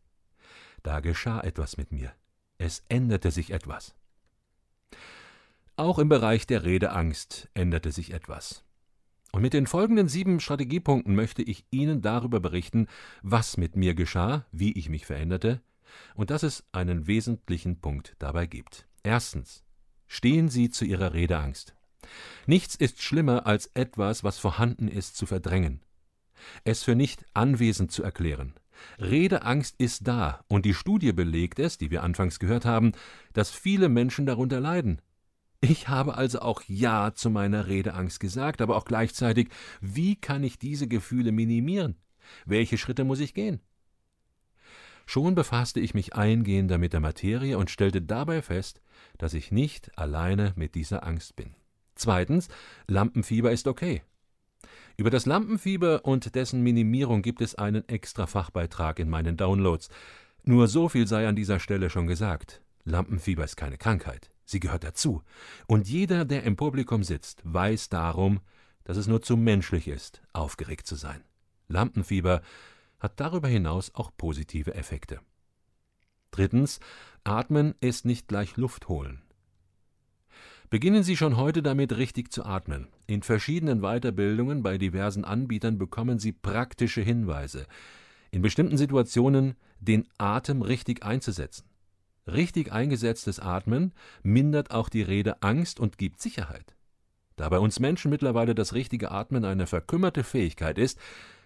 Da 0.82 1.00
geschah 1.00 1.40
etwas 1.40 1.76
mit 1.76 1.92
mir. 1.92 2.12
Es 2.58 2.84
änderte 2.88 3.30
sich 3.30 3.50
etwas. 3.50 3.94
Auch 5.76 5.98
im 5.98 6.08
Bereich 6.08 6.46
der 6.46 6.64
Redeangst 6.64 7.48
änderte 7.54 7.92
sich 7.92 8.12
etwas. 8.12 8.64
Und 9.32 9.42
mit 9.42 9.54
den 9.54 9.66
folgenden 9.66 10.08
sieben 10.08 10.40
Strategiepunkten 10.40 11.14
möchte 11.14 11.42
ich 11.42 11.64
Ihnen 11.70 12.02
darüber 12.02 12.40
berichten, 12.40 12.86
was 13.22 13.56
mit 13.56 13.76
mir 13.76 13.94
geschah, 13.94 14.44
wie 14.52 14.72
ich 14.72 14.90
mich 14.90 15.06
veränderte 15.06 15.62
und 16.14 16.30
dass 16.30 16.42
es 16.42 16.64
einen 16.72 17.06
wesentlichen 17.06 17.80
Punkt 17.80 18.16
dabei 18.18 18.46
gibt. 18.46 18.86
Erstens. 19.02 19.64
Stehen 20.06 20.50
Sie 20.50 20.70
zu 20.70 20.84
Ihrer 20.84 21.14
Redeangst. 21.14 21.74
Nichts 22.46 22.74
ist 22.74 23.00
schlimmer 23.00 23.46
als 23.46 23.70
etwas, 23.72 24.24
was 24.24 24.38
vorhanden 24.38 24.88
ist, 24.88 25.16
zu 25.16 25.24
verdrängen 25.24 25.80
es 26.64 26.82
für 26.82 26.94
nicht 26.94 27.24
anwesend 27.34 27.92
zu 27.92 28.02
erklären. 28.02 28.54
Redeangst 28.98 29.76
ist 29.78 30.06
da, 30.08 30.44
und 30.48 30.64
die 30.64 30.74
Studie 30.74 31.12
belegt 31.12 31.58
es, 31.58 31.78
die 31.78 31.90
wir 31.90 32.02
anfangs 32.02 32.38
gehört 32.38 32.64
haben, 32.64 32.92
dass 33.32 33.50
viele 33.50 33.88
Menschen 33.88 34.26
darunter 34.26 34.60
leiden. 34.60 35.00
Ich 35.60 35.88
habe 35.88 36.16
also 36.16 36.40
auch 36.40 36.62
Ja 36.66 37.14
zu 37.14 37.30
meiner 37.30 37.68
Redeangst 37.68 38.18
gesagt, 38.18 38.60
aber 38.60 38.76
auch 38.76 38.84
gleichzeitig, 38.84 39.48
wie 39.80 40.16
kann 40.16 40.42
ich 40.42 40.58
diese 40.58 40.88
Gefühle 40.88 41.30
minimieren? 41.30 41.96
Welche 42.44 42.78
Schritte 42.78 43.04
muss 43.04 43.20
ich 43.20 43.34
gehen? 43.34 43.60
Schon 45.06 45.34
befasste 45.34 45.78
ich 45.78 45.94
mich 45.94 46.14
eingehender 46.14 46.78
mit 46.78 46.92
der 46.92 47.00
Materie 47.00 47.58
und 47.58 47.70
stellte 47.70 48.02
dabei 48.02 48.42
fest, 48.42 48.80
dass 49.18 49.34
ich 49.34 49.52
nicht 49.52 49.96
alleine 49.98 50.52
mit 50.56 50.74
dieser 50.74 51.04
Angst 51.06 51.36
bin. 51.36 51.54
Zweitens, 51.94 52.48
Lampenfieber 52.88 53.52
ist 53.52 53.66
okay. 53.68 54.02
Über 54.96 55.10
das 55.10 55.26
Lampenfieber 55.26 56.04
und 56.04 56.34
dessen 56.34 56.62
Minimierung 56.62 57.22
gibt 57.22 57.40
es 57.40 57.54
einen 57.54 57.88
extra 57.88 58.26
Fachbeitrag 58.26 58.98
in 58.98 59.08
meinen 59.08 59.36
Downloads. 59.36 59.88
Nur 60.44 60.68
so 60.68 60.88
viel 60.88 61.06
sei 61.06 61.26
an 61.26 61.36
dieser 61.36 61.60
Stelle 61.60 61.88
schon 61.88 62.06
gesagt. 62.06 62.62
Lampenfieber 62.84 63.44
ist 63.44 63.56
keine 63.56 63.78
Krankheit, 63.78 64.30
sie 64.44 64.60
gehört 64.60 64.84
dazu. 64.84 65.22
Und 65.66 65.88
jeder, 65.88 66.24
der 66.24 66.42
im 66.42 66.56
Publikum 66.56 67.04
sitzt, 67.04 67.40
weiß 67.44 67.88
darum, 67.88 68.40
dass 68.84 68.96
es 68.96 69.06
nur 69.06 69.22
zu 69.22 69.36
menschlich 69.36 69.88
ist, 69.88 70.20
aufgeregt 70.32 70.86
zu 70.86 70.96
sein. 70.96 71.22
Lampenfieber 71.68 72.42
hat 72.98 73.20
darüber 73.20 73.48
hinaus 73.48 73.94
auch 73.94 74.10
positive 74.16 74.74
Effekte. 74.74 75.20
Drittens, 76.32 76.80
Atmen 77.24 77.74
ist 77.80 78.04
nicht 78.04 78.26
gleich 78.26 78.56
Luft 78.56 78.88
holen. 78.88 79.22
Beginnen 80.70 81.02
Sie 81.02 81.16
schon 81.18 81.36
heute 81.36 81.62
damit, 81.62 81.96
richtig 81.98 82.32
zu 82.32 82.44
atmen. 82.44 82.88
In 83.12 83.22
verschiedenen 83.22 83.82
Weiterbildungen 83.82 84.62
bei 84.62 84.78
diversen 84.78 85.26
Anbietern 85.26 85.76
bekommen 85.76 86.18
Sie 86.18 86.32
praktische 86.32 87.02
Hinweise, 87.02 87.66
in 88.30 88.40
bestimmten 88.40 88.78
Situationen 88.78 89.54
den 89.80 90.08
Atem 90.16 90.62
richtig 90.62 91.04
einzusetzen. 91.04 91.66
Richtig 92.26 92.72
eingesetztes 92.72 93.38
Atmen 93.38 93.92
mindert 94.22 94.70
auch 94.70 94.88
die 94.88 95.02
Rede 95.02 95.42
Angst 95.42 95.78
und 95.78 95.98
gibt 95.98 96.22
Sicherheit. 96.22 96.74
Da 97.36 97.50
bei 97.50 97.58
uns 97.58 97.80
Menschen 97.80 98.10
mittlerweile 98.10 98.54
das 98.54 98.72
richtige 98.72 99.10
Atmen 99.10 99.44
eine 99.44 99.66
verkümmerte 99.66 100.24
Fähigkeit 100.24 100.78
ist, 100.78 100.98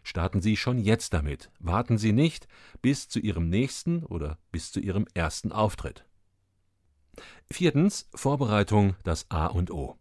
starten 0.05 0.43
Sie 0.43 0.57
schon 0.57 0.79
jetzt 0.79 1.15
damit. 1.15 1.51
Warten 1.59 1.99
Sie 1.99 2.13
nicht 2.13 2.47
bis 2.81 3.09
zu 3.09 3.19
Ihrem 3.19 3.49
nächsten 3.49 4.05
oder 4.05 4.39
bis 4.53 4.71
zu 4.71 4.79
Ihrem 4.79 5.07
ersten 5.15 5.51
Auftritt. 5.51 6.05
Viertens 7.51 8.09
Vorbereitung 8.15 8.95
das 9.03 9.29
A 9.31 9.49
und 9.49 9.73
O. 9.73 9.99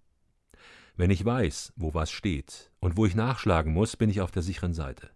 Wenn 0.97 1.11
ich 1.11 1.25
weiß, 1.25 1.73
wo 1.75 1.93
was 1.93 2.09
steht 2.09 2.71
und 2.79 2.95
wo 2.95 3.05
ich 3.05 3.15
nachschlagen 3.15 3.73
muss, 3.73 3.97
bin 3.97 4.09
ich 4.09 4.21
auf 4.21 4.31
der 4.31 4.43
sicheren 4.43 4.73
Seite. 4.73 5.09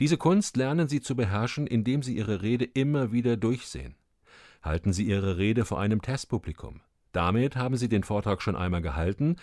Diese 0.00 0.16
Kunst 0.16 0.56
lernen 0.56 0.88
Sie 0.88 1.00
zu 1.00 1.14
beherrschen, 1.14 1.66
indem 1.66 2.02
Sie 2.02 2.16
Ihre 2.16 2.42
Rede 2.42 2.64
immer 2.64 3.12
wieder 3.12 3.36
durchsehen. 3.36 3.96
Halten 4.62 4.92
Sie 4.92 5.04
Ihre 5.04 5.36
Rede 5.36 5.64
vor 5.64 5.78
einem 5.78 6.00
Testpublikum. 6.00 6.80
Damit 7.12 7.54
haben 7.56 7.76
Sie 7.76 7.88
den 7.88 8.02
Vortrag 8.02 8.40
schon 8.40 8.56
einmal 8.56 8.80
gehalten, 8.80 9.36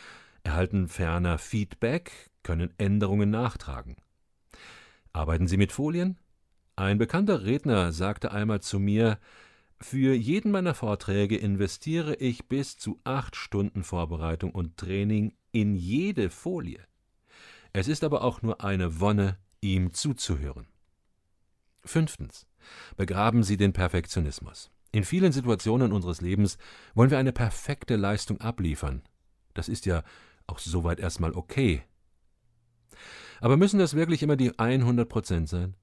erhalten 0.44 0.88
ferner 0.88 1.38
Feedback, 1.38 2.32
können 2.44 2.74
Änderungen 2.78 3.30
nachtragen. 3.30 3.98
Arbeiten 5.14 5.48
Sie 5.48 5.58
mit 5.58 5.72
Folien? 5.72 6.18
Ein 6.76 6.98
bekannter 6.98 7.44
Redner 7.46 7.92
sagte 7.92 8.32
einmal 8.32 8.62
zu 8.62 8.80
mir, 8.80 9.20
für 9.80 10.14
jeden 10.14 10.52
meiner 10.52 10.74
Vorträge 10.74 11.38
investiere 11.38 12.16
ich 12.16 12.48
bis 12.48 12.78
zu 12.78 13.00
acht 13.04 13.36
Stunden 13.36 13.84
Vorbereitung 13.84 14.52
und 14.52 14.78
Training 14.78 15.34
in 15.52 15.76
jede 15.76 16.30
Folie. 16.30 16.80
Es 17.74 17.88
ist 17.88 18.04
aber 18.04 18.24
auch 18.24 18.42
nur 18.42 18.64
eine 18.64 19.00
Wonne, 19.00 19.38
ihm 19.62 19.94
zuzuhören. 19.94 20.68
Fünftens. 21.84 22.46
Begraben 22.96 23.44
Sie 23.44 23.58
den 23.58 23.74
Perfektionismus. 23.74 24.72
In 24.92 25.04
vielen 25.04 25.32
Situationen 25.32 25.94
unseres 25.94 26.22
Lebens 26.22 26.58
wollen 26.94 27.12
wir 27.12 27.18
eine 27.18 27.32
perfekte 27.32 27.96
Leistung 27.96 28.42
abliefern. 28.42 29.02
Das 29.54 29.70
ist 29.70 29.86
ja 29.86 30.04
auch 30.48 30.60
soweit 30.60 31.00
erstmal 31.00 31.34
okay. 31.34 31.84
Aber 33.40 33.58
müssen 33.58 33.80
das 33.80 33.96
wirklich 33.96 34.22
immer 34.22 34.36
die 34.36 34.58
100 34.60 35.08
Prozent 35.08 35.50
sein? 35.50 35.76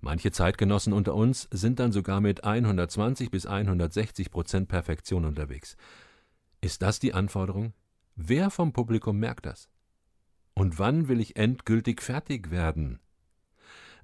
Manche 0.00 0.30
Zeitgenossen 0.30 0.92
unter 0.92 1.14
uns 1.14 1.48
sind 1.50 1.80
dann 1.80 1.90
sogar 1.90 2.20
mit 2.20 2.44
120 2.44 3.30
bis 3.30 3.46
160 3.46 4.30
Prozent 4.30 4.68
Perfektion 4.68 5.24
unterwegs. 5.24 5.76
Ist 6.60 6.82
das 6.82 7.00
die 7.00 7.14
Anforderung? 7.14 7.72
Wer 8.20 8.50
vom 8.50 8.72
Publikum 8.72 9.18
merkt 9.18 9.46
das? 9.46 9.68
Und 10.54 10.78
wann 10.78 11.08
will 11.08 11.20
ich 11.20 11.36
endgültig 11.36 12.02
fertig 12.02 12.50
werden? 12.50 12.98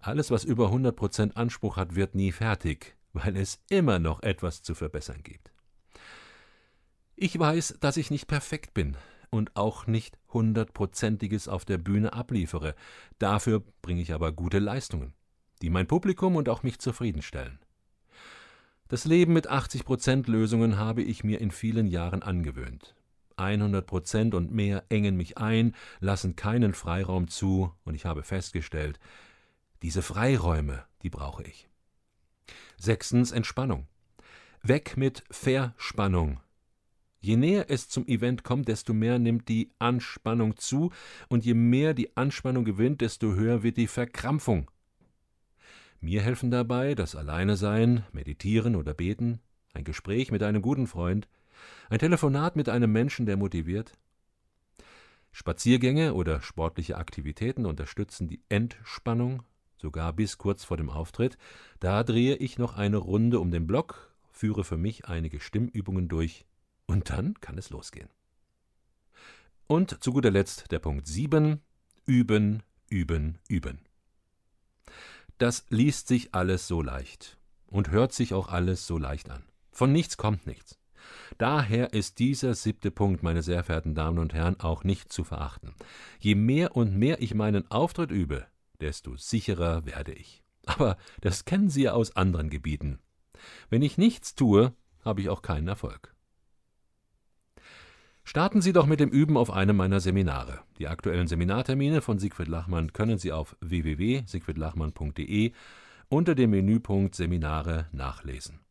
Alles, 0.01 0.31
was 0.31 0.45
über 0.45 0.67
100 0.67 0.95
Prozent 0.95 1.37
Anspruch 1.37 1.77
hat, 1.77 1.95
wird 1.95 2.15
nie 2.15 2.33
fertig, 2.33 2.97
weil 3.13 3.37
es 3.37 3.61
immer 3.69 3.99
noch 3.99 4.23
etwas 4.23 4.63
zu 4.63 4.75
verbessern 4.75 5.23
gibt. 5.23 5.53
Ich 7.17 7.39
weiß, 7.39 7.79
dass 7.81 7.97
ich 7.97 8.11
nicht 8.11 8.27
perfekt 8.27 8.73
bin 8.73 8.97
und 9.31 9.57
auch 9.57 9.87
nicht 9.87 10.17
hundertprozentiges 10.33 11.49
auf 11.49 11.65
der 11.65 11.79
Bühne 11.79 12.13
abliefere. 12.13 12.75
Dafür 13.19 13.63
bringe 13.83 14.01
ich 14.01 14.15
aber 14.15 14.33
gute 14.33 14.61
Leistungen 14.61 15.13
die 15.65 15.71
mein 15.71 15.87
Publikum 15.87 16.37
und 16.37 16.51
auch 16.51 16.63
mich 16.63 16.79
zufriedenstellen. 16.79 17.59
Das 18.89 19.07
Leben 19.07 19.33
mit 19.33 19.51
80% 19.51 20.31
Lösungen 20.31 20.77
habe 20.77 21.03
ich 21.03 21.25
mir 21.25 21.41
in 21.41 21.51
vielen 21.51 21.87
Jahren 21.87 22.23
angewöhnt. 22.23 22.95
100% 23.37 24.35
und 24.35 24.53
mehr 24.53 24.85
engen 24.89 25.17
mich 25.17 25.39
ein, 25.39 25.75
lassen 26.01 26.37
keinen 26.37 26.75
Freiraum 26.75 27.29
zu, 27.29 27.73
und 27.85 27.95
ich 27.95 28.05
habe 28.05 28.23
festgestellt, 28.23 28.99
diese 29.83 30.03
Freiräume, 30.03 30.85
die 31.03 31.11
brauche 31.11 31.43
ich. 31.43 31.69
Sechstens 32.77 33.33
Entspannung. 33.33 33.87
Weg 34.63 34.97
mit 34.97 35.25
Verspannung. 35.31 36.41
Je 37.21 37.37
näher 37.37 37.71
es 37.71 37.89
zum 37.89 38.07
Event 38.07 38.45
kommt, 38.45 38.69
desto 38.69 38.93
mehr 38.93 39.19
nimmt 39.19 39.49
die 39.49 39.71
Anspannung 39.79 40.57
zu, 40.57 40.93
und 41.29 41.45
je 41.45 41.55
mehr 41.55 41.95
die 41.95 42.17
Anspannung 42.17 42.65
gewinnt, 42.65 43.01
desto 43.01 43.35
höher 43.35 43.63
wird 43.63 43.77
die 43.77 43.87
Verkrampfung. 43.87 44.71
Mir 46.01 46.21
helfen 46.21 46.51
dabei 46.51 46.95
das 46.95 47.17
Alleinesein, 47.17 48.05
Meditieren 48.13 48.77
oder 48.77 48.93
Beten, 48.93 49.41
ein 49.73 49.85
Gespräch 49.85 50.31
mit 50.31 50.43
einem 50.43 50.61
guten 50.61 50.87
Freund, 50.87 51.27
ein 51.91 51.99
Telefonat 51.99 52.57
mit 52.57 52.69
einem 52.69 52.93
Menschen, 52.93 53.27
der 53.27 53.37
motiviert. 53.37 53.93
Spaziergänge 55.33 56.15
oder 56.15 56.41
sportliche 56.41 56.97
Aktivitäten 56.97 57.67
unterstützen 57.67 58.29
die 58.29 58.41
Entspannung, 58.49 59.43
sogar 59.77 60.13
bis 60.13 60.39
kurz 60.39 60.65
vor 60.65 60.77
dem 60.77 60.91
Auftritt. 60.91 61.37
Da 61.81 62.05
drehe 62.05 62.37
ich 62.37 62.59
noch 62.59 62.77
eine 62.77 62.99
Runde 62.99 63.41
um 63.41 63.51
den 63.51 63.67
Block, 63.67 64.15
führe 64.31 64.65
für 64.65 64.77
mich 64.77 65.07
einige 65.07 65.41
Stimmübungen 65.41 66.09
durch 66.09 66.47
und 66.87 67.11
dann 67.11 67.35
kann 67.41 67.59
es 67.59 67.71
losgehen. 67.71 68.09
Und 69.67 70.03
zu 70.03 70.13
guter 70.13 70.31
Letzt 70.31 70.71
der 70.71 70.79
Punkt 70.79 71.07
7. 71.07 71.61
Üben, 72.07 72.63
üben, 72.91 73.39
üben. 73.49 73.81
Das 75.39 75.65
liest 75.69 76.07
sich 76.07 76.35
alles 76.35 76.69
so 76.69 76.81
leicht 76.81 77.39
und 77.67 77.91
hört 77.91 78.13
sich 78.13 78.35
auch 78.35 78.49
alles 78.49 78.87
so 78.87 78.99
leicht 78.99 79.31
an. 79.31 79.43
Von 79.73 79.91
nichts 79.91 80.17
kommt 80.17 80.47
nichts. 80.47 80.79
Daher 81.39 81.93
ist 81.93 82.19
dieser 82.19 82.55
siebte 82.55 82.91
Punkt, 82.91 83.23
meine 83.23 83.43
sehr 83.43 83.65
verehrten 83.65 83.95
Damen 83.95 84.19
und 84.19 84.35
Herren, 84.35 84.61
auch 84.61 84.85
nicht 84.85 85.13
zu 85.13 85.25
verachten. 85.25 85.75
Je 86.21 86.35
mehr 86.35 86.77
und 86.77 86.97
mehr 86.97 87.21
ich 87.21 87.35
meinen 87.35 87.71
Auftritt 87.71 88.11
übe, 88.11 88.47
desto 88.81 89.17
sicherer 89.17 89.87
werde 89.87 90.13
ich. 90.13 90.43
Aber 90.67 90.97
das 91.21 91.45
kennen 91.45 91.69
Sie 91.69 91.83
ja 91.83 91.93
aus 91.93 92.17
anderen 92.17 92.51
Gebieten. 92.51 92.99
Wenn 93.69 93.83
ich 93.83 93.99
nichts 93.99 94.35
tue, 94.35 94.73
habe 95.05 95.21
ich 95.21 95.29
auch 95.29 95.43
keinen 95.43 95.69
Erfolg. 95.69 96.15
Starten 98.27 98.63
Sie 98.63 98.73
doch 98.73 98.87
mit 98.87 99.01
dem 99.01 99.11
Üben 99.11 99.37
auf 99.37 99.51
einem 99.51 99.77
meiner 99.77 100.01
Seminare. 100.01 100.61
Die 100.79 100.89
aktuellen 100.89 101.29
Seminartermine 101.29 102.01
von 102.01 102.19
Siegfried 102.19 102.49
Lachmann 102.49 102.95
können 102.95 103.19
Sie 103.19 103.33
auf 103.33 103.55
www.siegfriedlachmann.de 103.61 105.53
unter 106.09 106.35
dem 106.35 106.51
Menüpunkt 106.51 107.15
Seminare 107.15 107.87
nachlesen. 107.93 108.64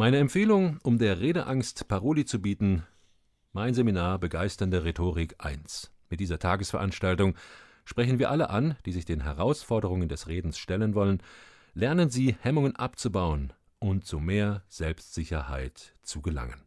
Meine 0.00 0.16
Empfehlung, 0.16 0.78
um 0.82 0.96
der 0.96 1.20
Redeangst 1.20 1.86
Paroli 1.86 2.24
zu 2.24 2.40
bieten, 2.40 2.86
mein 3.52 3.74
Seminar 3.74 4.18
Begeisternde 4.18 4.82
Rhetorik 4.82 5.34
1. 5.36 5.92
Mit 6.08 6.20
dieser 6.20 6.38
Tagesveranstaltung 6.38 7.34
sprechen 7.84 8.18
wir 8.18 8.30
alle 8.30 8.48
an, 8.48 8.76
die 8.86 8.92
sich 8.92 9.04
den 9.04 9.20
Herausforderungen 9.20 10.08
des 10.08 10.26
Redens 10.26 10.56
stellen 10.56 10.94
wollen, 10.94 11.22
lernen 11.74 12.08
Sie 12.08 12.34
Hemmungen 12.40 12.76
abzubauen 12.76 13.52
und 13.78 14.06
zu 14.06 14.20
mehr 14.20 14.62
Selbstsicherheit 14.68 15.94
zu 16.02 16.22
gelangen. 16.22 16.62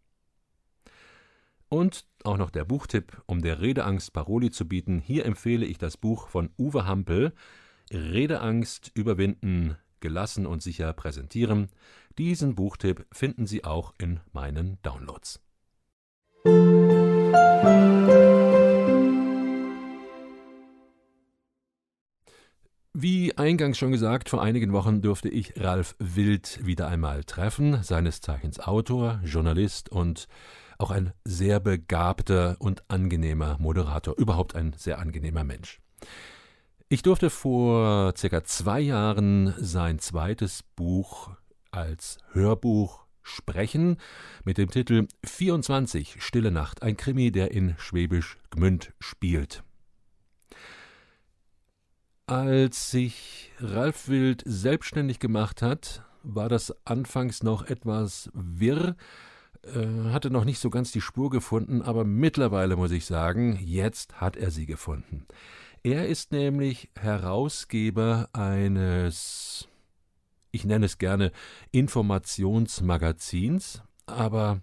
Und 1.70 2.06
auch 2.24 2.38
noch 2.38 2.52
der 2.52 2.66
Buchtipp, 2.66 3.20
um 3.26 3.42
der 3.42 3.62
Redeangst 3.62 4.14
Paroli 4.14 4.52
zu 4.52 4.68
bieten. 4.68 5.00
Hier 5.00 5.26
empfehle 5.26 5.66
ich 5.66 5.80
das 5.80 5.98
Buch 5.98 6.28
von 6.28 6.52
Uwe 6.60 6.86
Hampel, 6.86 7.34
Redeangst 7.92 8.92
überwinden, 8.94 9.76
gelassen 10.02 10.46
und 10.46 10.62
sicher 10.62 10.94
präsentieren. 10.94 11.70
Diesen 12.20 12.54
Buchtipp 12.54 13.08
finden 13.12 13.48
Sie 13.48 13.64
auch 13.64 13.96
in 13.98 14.20
meinen 14.34 14.78
Downloads. 14.84 15.42
Wie 22.96 23.36
eingangs 23.36 23.80
schon 23.80 23.92
gesagt, 23.92 24.30
vor 24.30 24.44
einigen 24.44 24.74
Wochen 24.74 25.02
durfte 25.02 25.28
ich 25.28 25.60
Ralf 25.60 25.96
Wild 25.98 26.64
wieder 26.64 26.88
einmal 26.88 27.24
treffen, 27.24 27.82
seines 27.82 28.22
Zeichens 28.22 28.60
Autor, 28.60 29.20
Journalist 29.24 29.90
und 29.90 30.28
auch 30.78 30.92
ein 30.92 31.14
sehr 31.24 31.60
begabter 31.60 32.58
und 32.60 32.84
angenehmer 32.90 33.58
Moderator, 33.60 34.16
überhaupt 34.16 34.56
ein 34.56 34.74
sehr 34.78 35.00
angenehmer 35.00 35.44
Mensch. 35.44 35.82
Ich 36.90 37.02
durfte 37.02 37.32
vor 37.32 38.14
circa 38.16 38.44
zwei 38.44 38.80
Jahren 38.80 39.56
sein 39.58 39.98
zweites 39.98 40.62
Buch 40.76 41.32
als 41.74 42.18
Hörbuch 42.32 43.06
sprechen 43.24 43.98
mit 44.44 44.58
dem 44.58 44.70
Titel 44.70 45.08
24 45.26 46.24
Stille 46.24 46.52
Nacht, 46.52 46.84
ein 46.84 46.98
Krimi, 46.98 47.32
der 47.32 47.52
in 47.52 47.76
Schwäbisch 47.78 48.38
Gmünd 48.52 48.94
spielt. 49.00 49.64
Als 52.28 52.92
sich 52.92 53.52
Ralf 53.60 54.08
Wild 54.08 54.44
selbstständig 54.46 55.20
gemacht 55.20 55.62
hat, 55.62 56.06
war 56.24 56.48
das 56.48 56.74
anfangs 56.86 57.44
noch 57.44 57.66
etwas 57.66 58.30
wirr, 58.34 58.96
äh, 59.64 60.12
hatte 60.12 60.30
noch 60.30 60.46
nicht 60.46 60.60
so 60.60 60.70
ganz 60.70 60.92
die 60.92 61.02
Spur 61.02 61.30
gefunden, 61.30 61.82
aber 61.82 62.06
mittlerweile 62.06 62.76
muss 62.76 62.92
ich 62.92 63.06
sagen, 63.06 63.60
jetzt 63.62 64.22
hat 64.22 64.38
er 64.38 64.52
sie 64.52 64.66
gefunden. 64.66 65.26
Er 65.84 66.08
ist 66.08 66.32
nämlich 66.32 66.90
Herausgeber 66.98 68.30
eines, 68.32 69.68
ich 70.54 70.64
nenne 70.66 70.86
es 70.86 70.98
gerne 71.00 71.32
Informationsmagazins, 71.72 73.82
aber 74.06 74.62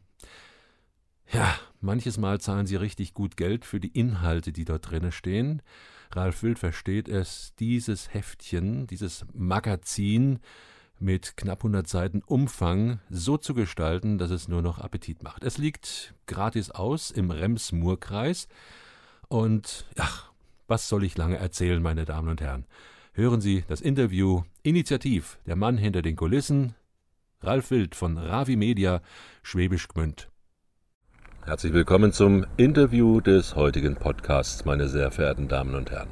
ja, 1.32 1.56
manches 1.80 2.16
Mal 2.16 2.40
zahlen 2.40 2.66
sie 2.66 2.76
richtig 2.76 3.12
gut 3.12 3.36
Geld 3.36 3.64
für 3.64 3.80
die 3.80 3.98
Inhalte, 3.98 4.52
die 4.52 4.64
dort 4.64 4.88
drinnen 4.88 5.10
stehen. 5.12 5.62
Ralf 6.12 6.44
Wild 6.44 6.60
versteht 6.60 7.08
es, 7.08 7.54
dieses 7.58 8.14
Heftchen, 8.14 8.86
dieses 8.86 9.26
Magazin 9.34 10.38
mit 11.00 11.36
knapp 11.36 11.58
100 11.60 11.88
Seiten 11.88 12.22
Umfang 12.22 13.00
so 13.10 13.36
zu 13.36 13.54
gestalten, 13.54 14.18
dass 14.18 14.30
es 14.30 14.46
nur 14.46 14.62
noch 14.62 14.78
Appetit 14.78 15.24
macht. 15.24 15.42
Es 15.42 15.58
liegt 15.58 16.14
gratis 16.26 16.70
aus 16.70 17.10
im 17.10 17.32
Rems-Murr-Kreis 17.32 18.46
und 19.28 19.86
ach, 19.98 20.30
was 20.68 20.88
soll 20.88 21.02
ich 21.02 21.18
lange 21.18 21.36
erzählen, 21.36 21.82
meine 21.82 22.04
Damen 22.04 22.28
und 22.28 22.40
Herren? 22.40 22.64
Hören 23.12 23.40
Sie 23.40 23.64
das 23.66 23.80
Interview 23.80 24.42
Initiativ, 24.62 25.40
der 25.44 25.56
Mann 25.56 25.76
hinter 25.76 26.00
den 26.00 26.14
Kulissen, 26.14 26.76
Ralf 27.40 27.72
Wild 27.72 27.96
von 27.96 28.16
Ravi 28.16 28.54
Media, 28.54 29.00
Schwäbisch 29.42 29.88
Gmünd. 29.88 30.28
Herzlich 31.44 31.72
willkommen 31.72 32.12
zum 32.12 32.46
Interview 32.56 33.20
des 33.20 33.56
heutigen 33.56 33.96
Podcasts, 33.96 34.64
meine 34.64 34.88
sehr 34.88 35.10
verehrten 35.10 35.48
Damen 35.48 35.74
und 35.74 35.90
Herren. 35.90 36.10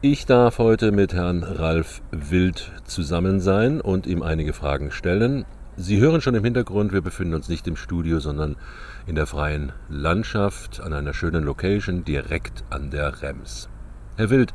Ich 0.00 0.24
darf 0.24 0.56
heute 0.56 0.90
mit 0.90 1.12
Herrn 1.12 1.42
Ralf 1.42 2.00
Wild 2.12 2.72
zusammen 2.84 3.38
sein 3.38 3.82
und 3.82 4.06
ihm 4.06 4.22
einige 4.22 4.54
Fragen 4.54 4.90
stellen. 4.90 5.44
Sie 5.76 5.98
hören 5.98 6.22
schon 6.22 6.34
im 6.34 6.44
Hintergrund, 6.44 6.92
wir 6.92 7.02
befinden 7.02 7.34
uns 7.34 7.50
nicht 7.50 7.66
im 7.68 7.76
Studio, 7.76 8.20
sondern 8.20 8.56
in 9.06 9.16
der 9.16 9.26
freien 9.26 9.72
Landschaft 9.90 10.80
an 10.80 10.94
einer 10.94 11.12
schönen 11.12 11.44
Location 11.44 12.06
direkt 12.06 12.64
an 12.70 12.90
der 12.90 13.20
Rems. 13.20 13.68
Herr 14.16 14.30
Wild, 14.30 14.54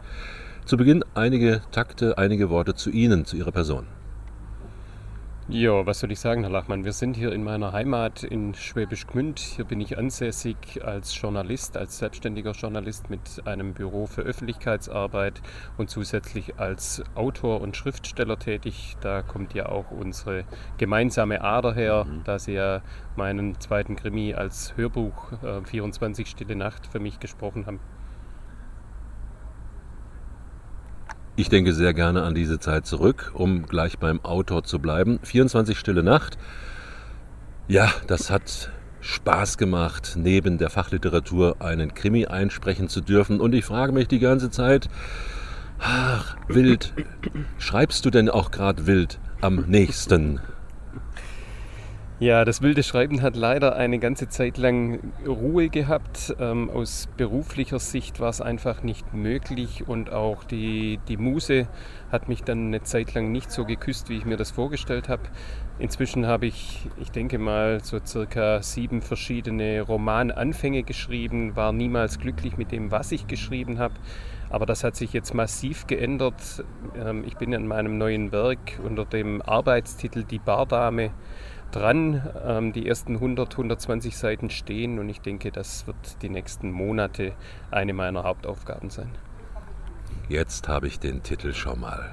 zu 0.65 0.77
Beginn 0.77 1.03
einige 1.13 1.61
Takte, 1.71 2.17
einige 2.17 2.49
Worte 2.49 2.73
zu 2.75 2.89
Ihnen, 2.89 3.25
zu 3.25 3.35
Ihrer 3.35 3.51
Person. 3.51 3.85
Ja, 5.49 5.85
was 5.85 5.99
soll 5.99 6.09
ich 6.13 6.21
sagen, 6.21 6.43
Herr 6.43 6.51
Lachmann? 6.51 6.85
Wir 6.85 6.93
sind 6.93 7.17
hier 7.17 7.33
in 7.33 7.43
meiner 7.43 7.73
Heimat 7.73 8.23
in 8.23 8.53
Schwäbisch 8.53 9.05
Gmünd. 9.07 9.39
Hier 9.39 9.65
bin 9.65 9.81
ich 9.81 9.97
ansässig 9.97 10.55
als 10.85 11.19
Journalist, 11.19 11.75
als 11.75 11.97
selbstständiger 11.97 12.51
Journalist 12.51 13.09
mit 13.09 13.45
einem 13.45 13.73
Büro 13.73 14.05
für 14.05 14.21
Öffentlichkeitsarbeit 14.21 15.41
und 15.77 15.89
zusätzlich 15.89 16.57
als 16.59 17.03
Autor 17.13 17.59
und 17.59 17.75
Schriftsteller 17.75 18.39
tätig. 18.39 18.95
Da 19.01 19.21
kommt 19.21 19.53
ja 19.53 19.67
auch 19.67 19.91
unsere 19.91 20.45
gemeinsame 20.77 21.41
Ader 21.41 21.73
her, 21.73 22.05
mhm. 22.05 22.21
da 22.23 22.39
Sie 22.39 22.53
ja 22.53 22.81
meinen 23.17 23.59
zweiten 23.59 23.97
Krimi 23.97 24.33
als 24.33 24.77
Hörbuch 24.77 25.33
äh, 25.43 25.61
24 25.65 26.25
Stille 26.25 26.55
Nacht 26.55 26.87
für 26.87 27.01
mich 27.01 27.19
gesprochen 27.19 27.65
haben. 27.65 27.81
Ich 31.35 31.49
denke 31.49 31.73
sehr 31.73 31.95
gerne 31.95 32.21
an 32.21 32.35
diese 32.35 32.59
Zeit 32.59 32.85
zurück, 32.85 33.31
um 33.33 33.65
gleich 33.65 33.97
beim 33.97 34.23
Autor 34.23 34.63
zu 34.63 34.77
bleiben. 34.77 35.19
24 35.23 35.79
Stille 35.79 36.03
Nacht. 36.03 36.37
Ja, 37.67 37.91
das 38.05 38.29
hat 38.29 38.69
Spaß 39.01 39.57
gemacht, 39.57 40.13
neben 40.15 40.59
der 40.59 40.69
Fachliteratur 40.69 41.55
einen 41.59 41.95
Krimi 41.95 42.27
einsprechen 42.27 42.87
zu 42.87 43.01
dürfen. 43.01 43.41
Und 43.41 43.55
ich 43.55 43.65
frage 43.65 43.93
mich 43.93 44.07
die 44.07 44.19
ganze 44.19 44.51
Zeit, 44.51 44.89
ach, 45.79 46.37
wild, 46.47 46.93
schreibst 47.57 48.05
du 48.05 48.11
denn 48.11 48.29
auch 48.29 48.51
gerade 48.51 48.85
wild 48.85 49.19
am 49.41 49.55
nächsten? 49.67 50.39
Ja, 52.23 52.45
das 52.45 52.61
wilde 52.61 52.83
Schreiben 52.83 53.21
hat 53.21 53.35
leider 53.35 53.75
eine 53.75 53.99
ganze 53.99 54.29
Zeit 54.29 54.57
lang 54.57 55.11
Ruhe 55.27 55.67
gehabt. 55.67 56.33
Ähm, 56.39 56.69
aus 56.69 57.09
beruflicher 57.17 57.79
Sicht 57.79 58.21
war 58.21 58.29
es 58.29 58.39
einfach 58.39 58.81
nicht 58.81 59.13
möglich 59.13 59.89
und 59.89 60.09
auch 60.09 60.45
die, 60.45 61.01
die 61.09 61.17
Muse 61.17 61.67
hat 62.13 62.29
mich 62.29 62.41
dann 62.41 62.67
eine 62.67 62.81
Zeit 62.81 63.13
lang 63.13 63.33
nicht 63.33 63.51
so 63.51 63.65
geküsst, 63.65 64.07
wie 64.07 64.15
ich 64.15 64.23
mir 64.23 64.37
das 64.37 64.51
vorgestellt 64.51 65.09
habe. 65.09 65.23
Inzwischen 65.79 66.25
habe 66.25 66.45
ich, 66.45 66.87
ich 66.97 67.11
denke 67.11 67.37
mal, 67.39 67.83
so 67.83 67.99
circa 67.99 68.63
sieben 68.63 69.01
verschiedene 69.01 69.81
Romananfänge 69.81 70.83
geschrieben, 70.83 71.57
war 71.57 71.73
niemals 71.73 72.19
glücklich 72.19 72.55
mit 72.55 72.71
dem, 72.71 72.89
was 72.89 73.11
ich 73.11 73.27
geschrieben 73.27 73.79
habe. 73.79 73.95
Aber 74.49 74.65
das 74.65 74.85
hat 74.85 74.95
sich 74.95 75.11
jetzt 75.11 75.33
massiv 75.33 75.87
geändert. 75.87 76.63
Ähm, 76.95 77.25
ich 77.27 77.35
bin 77.35 77.51
in 77.51 77.67
meinem 77.67 77.97
neuen 77.97 78.31
Werk 78.31 78.79
unter 78.81 79.03
dem 79.03 79.41
Arbeitstitel 79.41 80.23
Die 80.23 80.39
Bardame 80.39 81.11
dran. 81.75 82.21
Ähm, 82.45 82.73
die 82.73 82.87
ersten 82.87 83.15
100, 83.15 83.51
120 83.51 84.17
Seiten 84.17 84.49
stehen 84.49 84.99
und 84.99 85.09
ich 85.09 85.21
denke, 85.21 85.51
das 85.51 85.87
wird 85.87 85.95
die 86.21 86.29
nächsten 86.29 86.71
Monate 86.71 87.33
eine 87.71 87.93
meiner 87.93 88.23
Hauptaufgaben 88.23 88.89
sein. 88.89 89.09
Jetzt 90.29 90.67
habe 90.67 90.87
ich 90.87 90.99
den 90.99 91.23
Titel 91.23 91.53
schon 91.53 91.79
mal. 91.79 92.09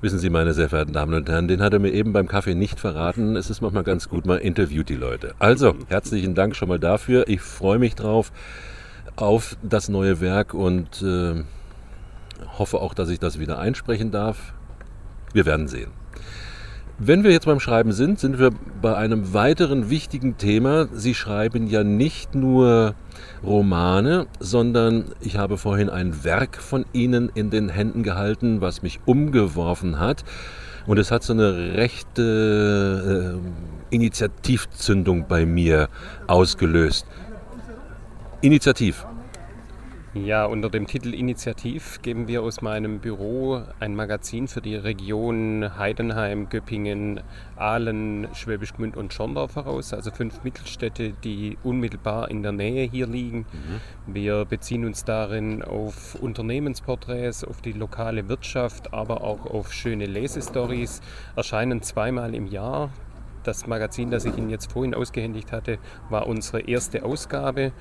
Wissen 0.00 0.18
Sie, 0.18 0.28
meine 0.28 0.52
sehr 0.52 0.68
verehrten 0.68 0.92
Damen 0.92 1.14
und 1.14 1.28
Herren, 1.28 1.48
den 1.48 1.62
hat 1.62 1.72
er 1.72 1.78
mir 1.78 1.92
eben 1.92 2.12
beim 2.12 2.28
Kaffee 2.28 2.54
nicht 2.54 2.78
verraten. 2.78 3.36
Es 3.36 3.48
ist 3.48 3.62
manchmal 3.62 3.84
ganz 3.84 4.08
gut, 4.08 4.26
man 4.26 4.38
interviewt 4.38 4.88
die 4.90 4.96
Leute. 4.96 5.34
Also, 5.38 5.74
herzlichen 5.88 6.34
Dank 6.34 6.54
schon 6.56 6.68
mal 6.68 6.78
dafür. 6.78 7.26
Ich 7.28 7.40
freue 7.40 7.78
mich 7.78 7.94
drauf 7.94 8.30
auf 9.16 9.56
das 9.62 9.88
neue 9.88 10.20
Werk 10.20 10.52
und 10.52 11.02
äh, 11.02 11.42
hoffe 12.58 12.78
auch, 12.80 12.94
dass 12.94 13.08
ich 13.08 13.18
das 13.18 13.38
wieder 13.38 13.58
einsprechen 13.58 14.10
darf. 14.10 14.52
Wir 15.32 15.46
werden 15.46 15.68
sehen. 15.68 15.90
Wenn 16.98 17.24
wir 17.24 17.32
jetzt 17.32 17.46
beim 17.46 17.58
Schreiben 17.58 17.90
sind, 17.90 18.20
sind 18.20 18.38
wir 18.38 18.50
bei 18.80 18.96
einem 18.96 19.34
weiteren 19.34 19.90
wichtigen 19.90 20.38
Thema. 20.38 20.86
Sie 20.92 21.14
schreiben 21.14 21.66
ja 21.66 21.82
nicht 21.82 22.36
nur 22.36 22.94
Romane, 23.42 24.26
sondern 24.38 25.06
ich 25.20 25.36
habe 25.36 25.58
vorhin 25.58 25.90
ein 25.90 26.22
Werk 26.22 26.56
von 26.56 26.84
Ihnen 26.92 27.32
in 27.34 27.50
den 27.50 27.68
Händen 27.68 28.04
gehalten, 28.04 28.60
was 28.60 28.82
mich 28.82 29.00
umgeworfen 29.06 29.98
hat. 29.98 30.24
Und 30.86 30.98
es 31.00 31.10
hat 31.10 31.24
so 31.24 31.32
eine 31.32 31.74
rechte 31.74 33.40
äh, 33.40 33.94
Initiativzündung 33.94 35.26
bei 35.26 35.46
mir 35.46 35.88
ausgelöst. 36.28 37.06
Initiativ. 38.40 39.04
Ja, 40.14 40.44
unter 40.44 40.70
dem 40.70 40.86
Titel 40.86 41.12
Initiativ 41.12 42.00
geben 42.02 42.28
wir 42.28 42.44
aus 42.44 42.62
meinem 42.62 43.00
Büro 43.00 43.62
ein 43.80 43.96
Magazin 43.96 44.46
für 44.46 44.60
die 44.60 44.76
Region 44.76 45.76
Heidenheim, 45.76 46.48
Göppingen, 46.48 47.20
Aalen, 47.56 48.28
Schwäbisch 48.32 48.74
Gmünd 48.74 48.96
und 48.96 49.12
Schorndorf 49.12 49.56
heraus, 49.56 49.92
also 49.92 50.12
fünf 50.12 50.44
Mittelstädte, 50.44 51.14
die 51.24 51.58
unmittelbar 51.64 52.30
in 52.30 52.44
der 52.44 52.52
Nähe 52.52 52.88
hier 52.88 53.08
liegen. 53.08 53.38
Mhm. 53.38 54.14
Wir 54.14 54.44
beziehen 54.44 54.84
uns 54.84 55.04
darin 55.04 55.64
auf 55.64 56.14
Unternehmensporträts, 56.14 57.42
auf 57.42 57.60
die 57.60 57.72
lokale 57.72 58.28
Wirtschaft, 58.28 58.94
aber 58.94 59.22
auch 59.24 59.46
auf 59.46 59.72
schöne 59.72 60.06
Lesestories, 60.06 61.02
erscheinen 61.34 61.82
zweimal 61.82 62.36
im 62.36 62.46
Jahr. 62.46 62.90
Das 63.44 63.66
Magazin, 63.66 64.10
das 64.10 64.24
ich 64.24 64.38
Ihnen 64.38 64.48
jetzt 64.48 64.72
vorhin 64.72 64.94
ausgehändigt 64.94 65.52
hatte, 65.52 65.78
war 66.08 66.26
unsere 66.26 66.62
erste 66.62 67.04
Ausgabe. 67.04 67.72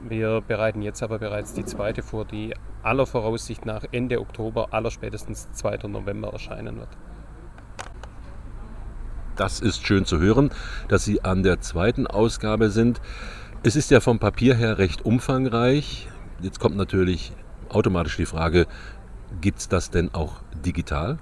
Wir 0.00 0.40
bereiten 0.40 0.82
jetzt 0.82 1.04
aber 1.04 1.20
bereits 1.20 1.54
die 1.54 1.64
zweite 1.64 2.02
vor, 2.02 2.24
die 2.24 2.52
aller 2.82 3.06
Voraussicht 3.06 3.64
nach 3.64 3.84
Ende 3.92 4.20
Oktober, 4.20 4.74
aller 4.74 4.90
spätestens 4.90 5.52
2. 5.52 5.86
November 5.86 6.32
erscheinen 6.32 6.78
wird. 6.78 6.88
Das 9.36 9.60
ist 9.60 9.86
schön 9.86 10.04
zu 10.04 10.18
hören, 10.18 10.50
dass 10.88 11.04
Sie 11.04 11.22
an 11.22 11.44
der 11.44 11.60
zweiten 11.60 12.08
Ausgabe 12.08 12.70
sind. 12.70 13.00
Es 13.62 13.76
ist 13.76 13.92
ja 13.92 14.00
vom 14.00 14.18
Papier 14.18 14.56
her 14.56 14.78
recht 14.78 15.04
umfangreich. 15.04 16.08
Jetzt 16.40 16.58
kommt 16.58 16.76
natürlich 16.76 17.32
automatisch 17.68 18.16
die 18.16 18.26
Frage, 18.26 18.66
gibt 19.40 19.60
es 19.60 19.68
das 19.68 19.90
denn 19.90 20.12
auch 20.12 20.40
digital? 20.64 21.18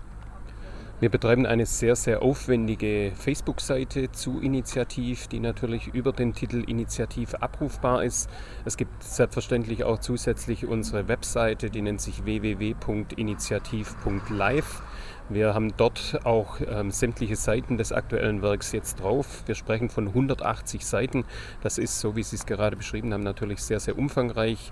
Wir 1.03 1.11
betreiben 1.11 1.45
eine 1.47 1.67
sehr, 1.67 1.97
sehr 1.97 2.23
aufwendige 2.23 3.11
Facebook-Seite 3.17 4.13
zu 4.13 4.39
Initiativ, 4.39 5.27
die 5.27 5.41
natürlich 5.41 5.89
über 5.89 6.13
den 6.13 6.33
Titel 6.33 6.63
Initiativ 6.65 7.35
abrufbar 7.35 8.05
ist. 8.05 8.31
Es 8.65 8.77
gibt 8.77 9.03
selbstverständlich 9.03 9.83
auch 9.83 9.99
zusätzlich 9.99 10.65
unsere 10.65 11.09
Webseite, 11.09 11.71
die 11.71 11.83
nennt 11.83 12.01
sich 12.01 12.25
www.initiativ.live. 12.25 14.83
Wir 15.29 15.55
haben 15.55 15.73
dort 15.77 16.21
auch 16.23 16.61
ähm, 16.61 16.93
sämtliche 16.93 17.35
Seiten 17.35 17.79
des 17.79 17.91
aktuellen 17.91 18.41
Werks 18.41 18.71
jetzt 18.71 19.01
drauf. 19.01 19.43
Wir 19.47 19.57
sprechen 19.57 19.89
von 19.89 20.07
180 20.07 20.87
Seiten. 20.87 21.25
Das 21.63 21.79
ist, 21.79 21.99
so 21.99 22.15
wie 22.15 22.23
Sie 22.23 22.37
es 22.37 22.47
gerade 22.47 22.77
beschrieben 22.77 23.13
haben, 23.13 23.25
natürlich 23.25 23.65
sehr, 23.65 23.81
sehr 23.81 23.99
umfangreich. 23.99 24.71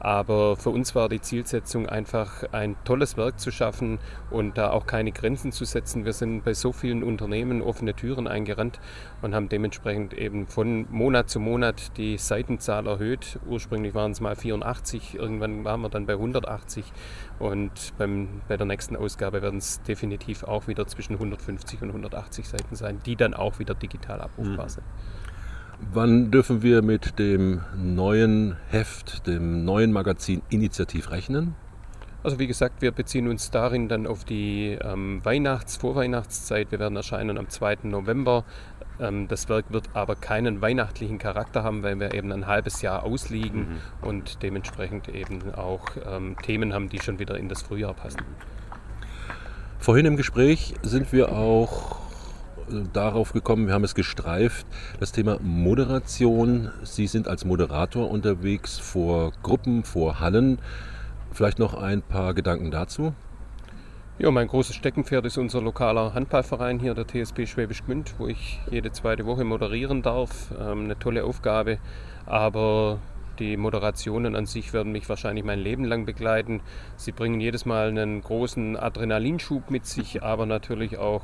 Aber 0.00 0.56
für 0.56 0.70
uns 0.70 0.94
war 0.94 1.10
die 1.10 1.20
Zielsetzung 1.20 1.86
einfach 1.86 2.44
ein 2.52 2.74
tolles 2.84 3.18
Werk 3.18 3.38
zu 3.38 3.50
schaffen 3.50 3.98
und 4.30 4.56
da 4.56 4.70
auch 4.70 4.86
keine 4.86 5.12
Grenzen 5.12 5.52
zu 5.52 5.66
setzen. 5.66 6.06
Wir 6.06 6.14
sind 6.14 6.42
bei 6.42 6.54
so 6.54 6.72
vielen 6.72 7.02
Unternehmen 7.02 7.60
offene 7.60 7.94
Türen 7.94 8.26
eingerannt 8.26 8.80
und 9.20 9.34
haben 9.34 9.50
dementsprechend 9.50 10.14
eben 10.14 10.46
von 10.46 10.86
Monat 10.90 11.28
zu 11.28 11.38
Monat 11.38 11.98
die 11.98 12.16
Seitenzahl 12.16 12.86
erhöht. 12.86 13.38
Ursprünglich 13.46 13.94
waren 13.94 14.12
es 14.12 14.20
mal 14.22 14.34
84, 14.34 15.16
irgendwann 15.16 15.64
waren 15.64 15.82
wir 15.82 15.90
dann 15.90 16.06
bei 16.06 16.14
180 16.14 16.84
und 17.38 17.92
beim, 17.98 18.40
bei 18.48 18.56
der 18.56 18.66
nächsten 18.66 18.96
Ausgabe 18.96 19.42
werden 19.42 19.58
es 19.58 19.82
definitiv 19.82 20.44
auch 20.44 20.66
wieder 20.66 20.86
zwischen 20.86 21.14
150 21.14 21.82
und 21.82 21.88
180 21.88 22.48
Seiten 22.48 22.74
sein, 22.74 23.00
die 23.04 23.16
dann 23.16 23.34
auch 23.34 23.58
wieder 23.58 23.74
digital 23.74 24.22
abrufbar 24.22 24.64
mhm. 24.64 24.70
sind. 24.70 24.84
Wann 25.92 26.30
dürfen 26.30 26.62
wir 26.62 26.82
mit 26.82 27.18
dem 27.18 27.62
neuen 27.76 28.56
Heft, 28.68 29.26
dem 29.26 29.64
neuen 29.64 29.92
Magazin 29.92 30.42
Initiativ 30.50 31.10
rechnen? 31.10 31.54
Also 32.22 32.38
wie 32.38 32.46
gesagt, 32.46 32.82
wir 32.82 32.92
beziehen 32.92 33.28
uns 33.28 33.50
darin 33.50 33.88
dann 33.88 34.06
auf 34.06 34.24
die 34.24 34.78
ähm, 34.82 35.20
Weihnachts-, 35.24 35.78
Vorweihnachtszeit. 35.78 36.70
Wir 36.70 36.78
werden 36.78 36.96
erscheinen 36.96 37.38
am 37.38 37.48
2. 37.48 37.78
November. 37.84 38.44
Ähm, 39.00 39.26
das 39.26 39.48
Werk 39.48 39.72
wird 39.72 39.88
aber 39.94 40.16
keinen 40.16 40.60
weihnachtlichen 40.60 41.18
Charakter 41.18 41.64
haben, 41.64 41.82
weil 41.82 41.98
wir 41.98 42.12
eben 42.12 42.30
ein 42.30 42.46
halbes 42.46 42.82
Jahr 42.82 43.04
ausliegen 43.04 43.60
mhm. 43.60 44.06
und 44.08 44.42
dementsprechend 44.42 45.08
eben 45.08 45.54
auch 45.54 45.86
ähm, 46.06 46.36
Themen 46.42 46.74
haben, 46.74 46.90
die 46.90 47.00
schon 47.00 47.18
wieder 47.18 47.38
in 47.38 47.48
das 47.48 47.62
Frühjahr 47.62 47.94
passen. 47.94 48.20
Vorhin 49.78 50.04
im 50.04 50.16
Gespräch 50.16 50.74
sind 50.82 51.10
wir 51.10 51.32
auch 51.32 51.99
darauf 52.92 53.32
gekommen, 53.32 53.66
wir 53.66 53.74
haben 53.74 53.84
es 53.84 53.94
gestreift, 53.94 54.66
das 54.98 55.12
Thema 55.12 55.38
Moderation. 55.42 56.70
Sie 56.82 57.06
sind 57.06 57.28
als 57.28 57.44
Moderator 57.44 58.10
unterwegs 58.10 58.78
vor 58.78 59.32
Gruppen, 59.42 59.84
vor 59.84 60.20
Hallen. 60.20 60.58
Vielleicht 61.32 61.58
noch 61.58 61.74
ein 61.74 62.02
paar 62.02 62.34
Gedanken 62.34 62.70
dazu? 62.70 63.14
Ja, 64.18 64.30
mein 64.30 64.48
großes 64.48 64.76
Steckenpferd 64.76 65.24
ist 65.24 65.38
unser 65.38 65.62
lokaler 65.62 66.12
Handballverein 66.12 66.78
hier, 66.78 66.92
der 66.94 67.06
TSP 67.06 67.46
Schwäbisch 67.46 67.84
Gmünd, 67.84 68.14
wo 68.18 68.26
ich 68.26 68.60
jede 68.70 68.92
zweite 68.92 69.24
Woche 69.24 69.44
moderieren 69.44 70.02
darf. 70.02 70.52
Ähm, 70.60 70.84
eine 70.84 70.98
tolle 70.98 71.24
Aufgabe, 71.24 71.78
aber 72.26 72.98
die 73.38 73.56
Moderationen 73.56 74.36
an 74.36 74.44
sich 74.44 74.74
werden 74.74 74.92
mich 74.92 75.08
wahrscheinlich 75.08 75.42
mein 75.42 75.58
Leben 75.58 75.86
lang 75.86 76.04
begleiten. 76.04 76.60
Sie 76.96 77.12
bringen 77.12 77.40
jedes 77.40 77.64
Mal 77.64 77.88
einen 77.88 78.20
großen 78.20 78.76
Adrenalinschub 78.76 79.70
mit 79.70 79.86
sich, 79.86 80.22
aber 80.22 80.44
natürlich 80.44 80.98
auch 80.98 81.22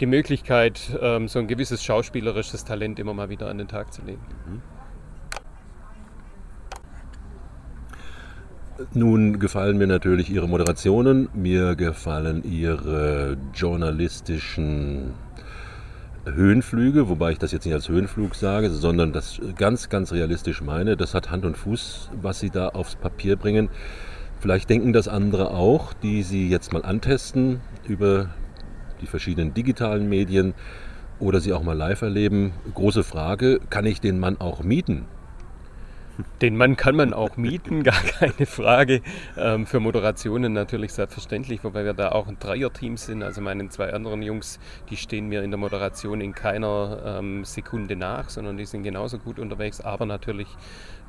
die 0.00 0.06
Möglichkeit, 0.06 0.98
ähm, 1.00 1.28
so 1.28 1.38
ein 1.38 1.46
gewisses 1.46 1.82
schauspielerisches 1.84 2.64
Talent 2.64 2.98
immer 2.98 3.14
mal 3.14 3.28
wieder 3.28 3.48
an 3.48 3.58
den 3.58 3.68
Tag 3.68 3.92
zu 3.92 4.02
legen. 4.02 4.20
Mhm. 4.46 4.62
Nun 8.92 9.38
gefallen 9.38 9.78
mir 9.78 9.86
natürlich 9.86 10.30
Ihre 10.30 10.48
Moderationen, 10.48 11.28
mir 11.32 11.76
gefallen 11.76 12.42
Ihre 12.42 13.36
journalistischen 13.54 15.14
Höhenflüge, 16.24 17.08
wobei 17.08 17.32
ich 17.32 17.38
das 17.38 17.52
jetzt 17.52 17.66
nicht 17.66 17.74
als 17.74 17.88
Höhenflug 17.88 18.34
sage, 18.34 18.70
sondern 18.70 19.12
das 19.12 19.40
ganz, 19.56 19.90
ganz 19.90 20.12
realistisch 20.12 20.60
meine. 20.60 20.96
Das 20.96 21.14
hat 21.14 21.30
Hand 21.30 21.44
und 21.44 21.56
Fuß, 21.56 22.10
was 22.20 22.40
Sie 22.40 22.50
da 22.50 22.68
aufs 22.68 22.96
Papier 22.96 23.36
bringen. 23.36 23.68
Vielleicht 24.40 24.68
denken 24.68 24.92
das 24.92 25.06
andere 25.06 25.50
auch, 25.50 25.92
die 25.92 26.22
Sie 26.22 26.48
jetzt 26.48 26.72
mal 26.72 26.84
antesten 26.84 27.60
über 27.86 28.28
die 29.04 29.10
verschiedenen 29.10 29.52
digitalen 29.52 30.08
Medien 30.08 30.54
oder 31.18 31.40
sie 31.40 31.52
auch 31.52 31.62
mal 31.62 31.76
live 31.76 32.00
erleben. 32.00 32.54
Große 32.72 33.04
Frage, 33.04 33.60
kann 33.68 33.84
ich 33.84 34.00
den 34.00 34.18
Mann 34.18 34.40
auch 34.40 34.62
mieten? 34.62 35.04
Den 36.40 36.56
Mann 36.56 36.76
kann 36.76 36.96
man 36.96 37.12
auch 37.12 37.36
mieten, 37.36 37.82
gar 37.84 38.00
keine 38.02 38.46
Frage. 38.46 39.02
Ähm, 39.36 39.66
für 39.66 39.80
Moderationen 39.80 40.52
natürlich 40.52 40.92
selbstverständlich, 40.92 41.64
wobei 41.64 41.84
wir 41.84 41.92
da 41.92 42.12
auch 42.12 42.28
ein 42.28 42.38
Dreierteam 42.38 42.96
sind. 42.96 43.22
Also 43.22 43.40
meine 43.40 43.68
zwei 43.68 43.92
anderen 43.92 44.22
Jungs, 44.22 44.58
die 44.90 44.96
stehen 44.96 45.28
mir 45.28 45.42
in 45.42 45.50
der 45.50 45.58
Moderation 45.58 46.20
in 46.20 46.32
keiner 46.32 47.18
ähm, 47.18 47.44
Sekunde 47.44 47.96
nach, 47.96 48.30
sondern 48.30 48.56
die 48.56 48.64
sind 48.64 48.84
genauso 48.84 49.18
gut 49.18 49.38
unterwegs, 49.38 49.80
aber 49.80 50.06
natürlich 50.06 50.48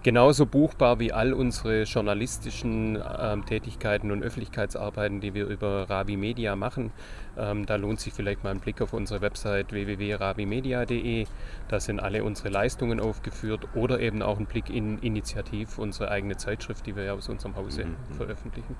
genauso 0.06 0.46
buchbar 0.46 1.00
wie 1.00 1.12
all 1.12 1.34
unsere 1.34 1.82
journalistischen 1.82 3.02
ähm, 3.20 3.44
Tätigkeiten 3.44 4.12
und 4.12 4.22
Öffentlichkeitsarbeiten, 4.22 5.20
die 5.20 5.34
wir 5.34 5.48
über 5.48 5.89
Ravi 5.89 6.15
Media 6.15 6.56
machen. 6.56 6.91
Ähm, 7.36 7.65
da 7.65 7.76
lohnt 7.76 8.00
sich 8.00 8.13
vielleicht 8.13 8.44
mal 8.44 8.52
ein 8.52 8.60
Blick 8.60 8.82
auf 8.84 8.94
unsere 8.94 9.22
Website 9.22 9.72
www.ravimedia.de. 9.72 11.26
Da 11.70 11.80
sind 11.80 12.00
alle 12.00 12.24
unsere 12.24 12.50
Leistungen 12.50 13.00
aufgeführt 13.00 13.68
oder 13.74 14.00
eben 14.00 14.22
auch 14.22 14.38
ein 14.38 14.46
Blick 14.46 14.70
in 14.70 15.00
Initiativ, 15.00 15.80
unsere 15.80 16.12
eigene 16.12 16.38
Zeitschrift, 16.38 16.86
die 16.86 16.96
wir 16.96 17.06
ja 17.06 17.13
aus 17.13 17.28
unserem 17.28 17.56
Hause 17.56 17.86
mhm. 17.86 18.13
veröffentlichen. 18.15 18.76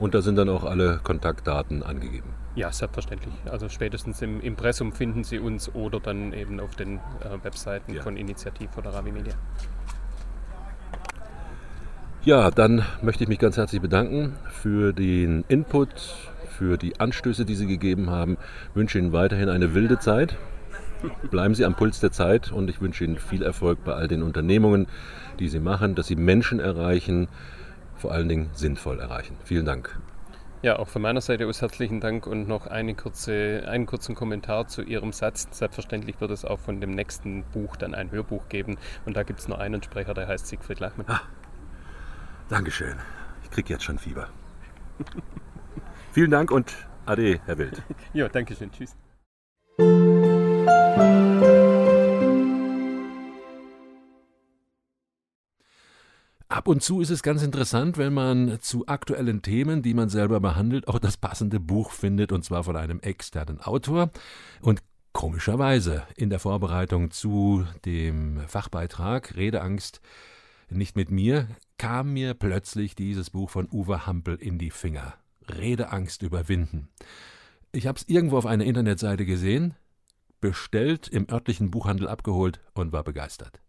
Und 0.00 0.16
da 0.16 0.20
sind 0.20 0.34
dann 0.34 0.48
auch 0.48 0.64
alle 0.64 0.98
Kontaktdaten 1.04 1.84
angegeben. 1.84 2.30
Ja, 2.56 2.72
selbstverständlich. 2.72 3.34
Also 3.48 3.68
spätestens 3.68 4.20
im 4.20 4.40
Impressum 4.40 4.92
finden 4.92 5.22
Sie 5.22 5.38
uns 5.38 5.72
oder 5.76 6.00
dann 6.00 6.32
eben 6.32 6.58
auf 6.58 6.74
den 6.74 6.96
äh, 6.96 7.44
Webseiten 7.44 7.94
ja. 7.94 8.02
von 8.02 8.16
Initiativ 8.16 8.76
oder 8.76 8.92
Ravi 8.92 9.12
Media. 9.12 9.34
Ja, 12.22 12.50
dann 12.50 12.84
möchte 13.00 13.24
ich 13.24 13.28
mich 13.28 13.38
ganz 13.38 13.56
herzlich 13.56 13.80
bedanken 13.80 14.36
für 14.50 14.92
den 14.92 15.42
Input, 15.48 15.88
für 16.50 16.76
die 16.76 17.00
Anstöße, 17.00 17.46
die 17.46 17.54
Sie 17.54 17.66
gegeben 17.66 18.10
haben. 18.10 18.36
Ich 18.68 18.76
wünsche 18.76 18.98
Ihnen 18.98 19.14
weiterhin 19.14 19.48
eine 19.48 19.74
wilde 19.74 19.98
Zeit. 19.98 20.36
Bleiben 21.30 21.54
Sie 21.54 21.64
am 21.64 21.74
Puls 21.74 21.98
der 21.98 22.12
Zeit 22.12 22.52
und 22.52 22.68
ich 22.68 22.82
wünsche 22.82 23.04
Ihnen 23.04 23.16
viel 23.16 23.42
Erfolg 23.42 23.84
bei 23.84 23.94
all 23.94 24.06
den 24.06 24.22
Unternehmungen, 24.22 24.86
die 25.38 25.48
Sie 25.48 25.60
machen, 25.60 25.94
dass 25.94 26.08
Sie 26.08 26.16
Menschen 26.16 26.60
erreichen, 26.60 27.28
vor 27.96 28.12
allen 28.12 28.28
Dingen 28.28 28.50
sinnvoll 28.52 29.00
erreichen. 29.00 29.38
Vielen 29.44 29.64
Dank. 29.64 29.98
Ja, 30.60 30.78
auch 30.78 30.88
von 30.88 31.00
meiner 31.00 31.22
Seite 31.22 31.46
aus 31.46 31.62
herzlichen 31.62 32.00
Dank 32.00 32.26
und 32.26 32.46
noch 32.46 32.66
eine 32.66 32.94
kurze, 32.94 33.62
einen 33.66 33.86
kurzen 33.86 34.14
Kommentar 34.14 34.68
zu 34.68 34.82
Ihrem 34.82 35.12
Satz. 35.14 35.48
Selbstverständlich 35.52 36.20
wird 36.20 36.32
es 36.32 36.44
auch 36.44 36.58
von 36.58 36.82
dem 36.82 36.90
nächsten 36.90 37.44
Buch 37.44 37.76
dann 37.76 37.94
ein 37.94 38.10
Hörbuch 38.10 38.50
geben 38.50 38.76
und 39.06 39.16
da 39.16 39.22
gibt 39.22 39.40
es 39.40 39.48
nur 39.48 39.58
einen 39.58 39.82
Sprecher, 39.82 40.12
der 40.12 40.28
heißt 40.28 40.48
Siegfried 40.48 40.80
Lachmann. 40.80 41.06
Ah. 41.08 41.22
Dankeschön. 42.50 42.96
Ich 43.44 43.50
krieg 43.52 43.70
jetzt 43.70 43.84
schon 43.84 43.96
Fieber. 43.96 44.28
Vielen 46.12 46.32
Dank 46.32 46.50
und 46.50 46.74
Ade, 47.06 47.40
Herr 47.44 47.58
Wild. 47.58 47.80
ja, 48.12 48.28
danke 48.28 48.56
schön. 48.56 48.72
Tschüss. 48.72 48.96
Ab 56.48 56.66
und 56.66 56.82
zu 56.82 57.00
ist 57.00 57.10
es 57.10 57.22
ganz 57.22 57.44
interessant, 57.44 57.98
wenn 57.98 58.12
man 58.12 58.58
zu 58.60 58.84
aktuellen 58.88 59.42
Themen, 59.42 59.82
die 59.82 59.94
man 59.94 60.08
selber 60.08 60.40
behandelt, 60.40 60.88
auch 60.88 60.98
das 60.98 61.16
passende 61.16 61.60
Buch 61.60 61.92
findet, 61.92 62.32
und 62.32 62.44
zwar 62.44 62.64
von 62.64 62.76
einem 62.76 62.98
externen 62.98 63.60
Autor. 63.60 64.10
Und 64.60 64.82
komischerweise 65.12 66.02
in 66.16 66.30
der 66.30 66.40
Vorbereitung 66.40 67.12
zu 67.12 67.64
dem 67.84 68.40
Fachbeitrag 68.48 69.36
Redeangst 69.36 70.00
nicht 70.70 70.96
mit 70.96 71.10
mir 71.10 71.48
kam 71.78 72.12
mir 72.12 72.34
plötzlich 72.34 72.94
dieses 72.94 73.30
Buch 73.30 73.50
von 73.50 73.68
Uwe 73.70 74.06
Hampel 74.06 74.36
in 74.36 74.58
die 74.58 74.70
Finger. 74.70 75.14
Redeangst 75.48 76.22
überwinden. 76.22 76.88
Ich 77.72 77.86
habe 77.86 77.98
es 77.98 78.08
irgendwo 78.08 78.36
auf 78.36 78.46
einer 78.46 78.64
Internetseite 78.64 79.24
gesehen, 79.24 79.74
bestellt, 80.40 81.08
im 81.08 81.28
örtlichen 81.30 81.70
Buchhandel 81.70 82.08
abgeholt 82.08 82.60
und 82.74 82.92
war 82.92 83.04
begeistert. 83.04 83.60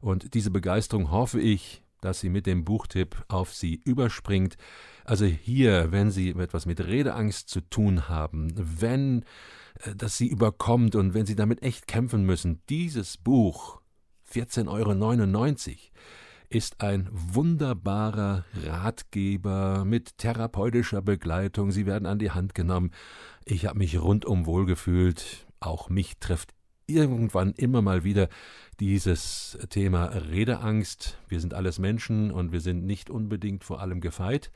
Und 0.00 0.34
diese 0.34 0.50
Begeisterung 0.50 1.10
hoffe 1.10 1.40
ich, 1.40 1.82
dass 2.00 2.20
sie 2.20 2.28
mit 2.28 2.46
dem 2.46 2.64
Buchtipp 2.64 3.24
auf 3.28 3.54
Sie 3.54 3.80
überspringt. 3.84 4.56
Also 5.04 5.24
hier, 5.24 5.90
wenn 5.90 6.10
Sie 6.10 6.30
etwas 6.30 6.66
mit 6.66 6.80
Redeangst 6.84 7.48
zu 7.48 7.62
tun 7.62 8.08
haben, 8.08 8.52
wenn 8.54 9.24
äh, 9.80 9.94
das 9.96 10.18
Sie 10.18 10.28
überkommt 10.28 10.94
und 10.94 11.14
wenn 11.14 11.24
Sie 11.24 11.34
damit 11.34 11.62
echt 11.62 11.86
kämpfen 11.86 12.24
müssen, 12.24 12.60
dieses 12.68 13.16
Buch 13.16 13.80
14,99 14.30 14.68
Euro 14.68 15.78
ist 16.48 16.80
ein 16.80 17.08
wunderbarer 17.10 18.44
Ratgeber 18.64 19.84
mit 19.84 20.18
therapeutischer 20.18 21.02
Begleitung. 21.02 21.70
Sie 21.70 21.86
werden 21.86 22.06
an 22.06 22.18
die 22.18 22.30
Hand 22.30 22.54
genommen. 22.54 22.90
Ich 23.44 23.66
habe 23.66 23.78
mich 23.78 24.00
rundum 24.00 24.46
wohlgefühlt. 24.46 25.46
Auch 25.60 25.88
mich 25.88 26.18
trifft 26.18 26.54
irgendwann 26.86 27.52
immer 27.52 27.82
mal 27.82 28.04
wieder 28.04 28.28
dieses 28.80 29.58
Thema 29.70 30.06
Redeangst. 30.06 31.18
Wir 31.28 31.40
sind 31.40 31.54
alles 31.54 31.78
Menschen 31.78 32.30
und 32.30 32.52
wir 32.52 32.60
sind 32.60 32.84
nicht 32.84 33.10
unbedingt 33.10 33.64
vor 33.64 33.80
allem 33.80 34.00
gefeit. 34.00 34.50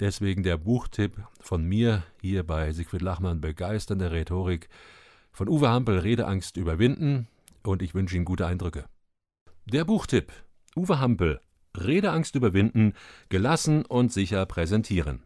Deswegen 0.00 0.42
der 0.42 0.56
Buchtipp 0.56 1.22
von 1.40 1.64
mir 1.64 2.04
hier 2.20 2.44
bei 2.44 2.72
Siegfried 2.72 3.02
Lachmann 3.02 3.40
Begeisternde 3.40 4.10
Rhetorik 4.10 4.68
von 5.30 5.48
Uwe 5.48 5.68
Hampel 5.68 5.98
Redeangst 5.98 6.56
überwinden 6.56 7.28
und 7.62 7.82
ich 7.82 7.94
wünsche 7.94 8.16
Ihnen 8.16 8.24
gute 8.24 8.46
Eindrücke. 8.46 8.84
Der 9.66 9.84
Buchtipp 9.84 10.32
Uwe 10.76 11.00
Hampel 11.00 11.40
Redeangst 11.76 12.34
überwinden, 12.36 12.94
gelassen 13.28 13.84
und 13.84 14.12
sicher 14.12 14.46
präsentieren. 14.46 15.24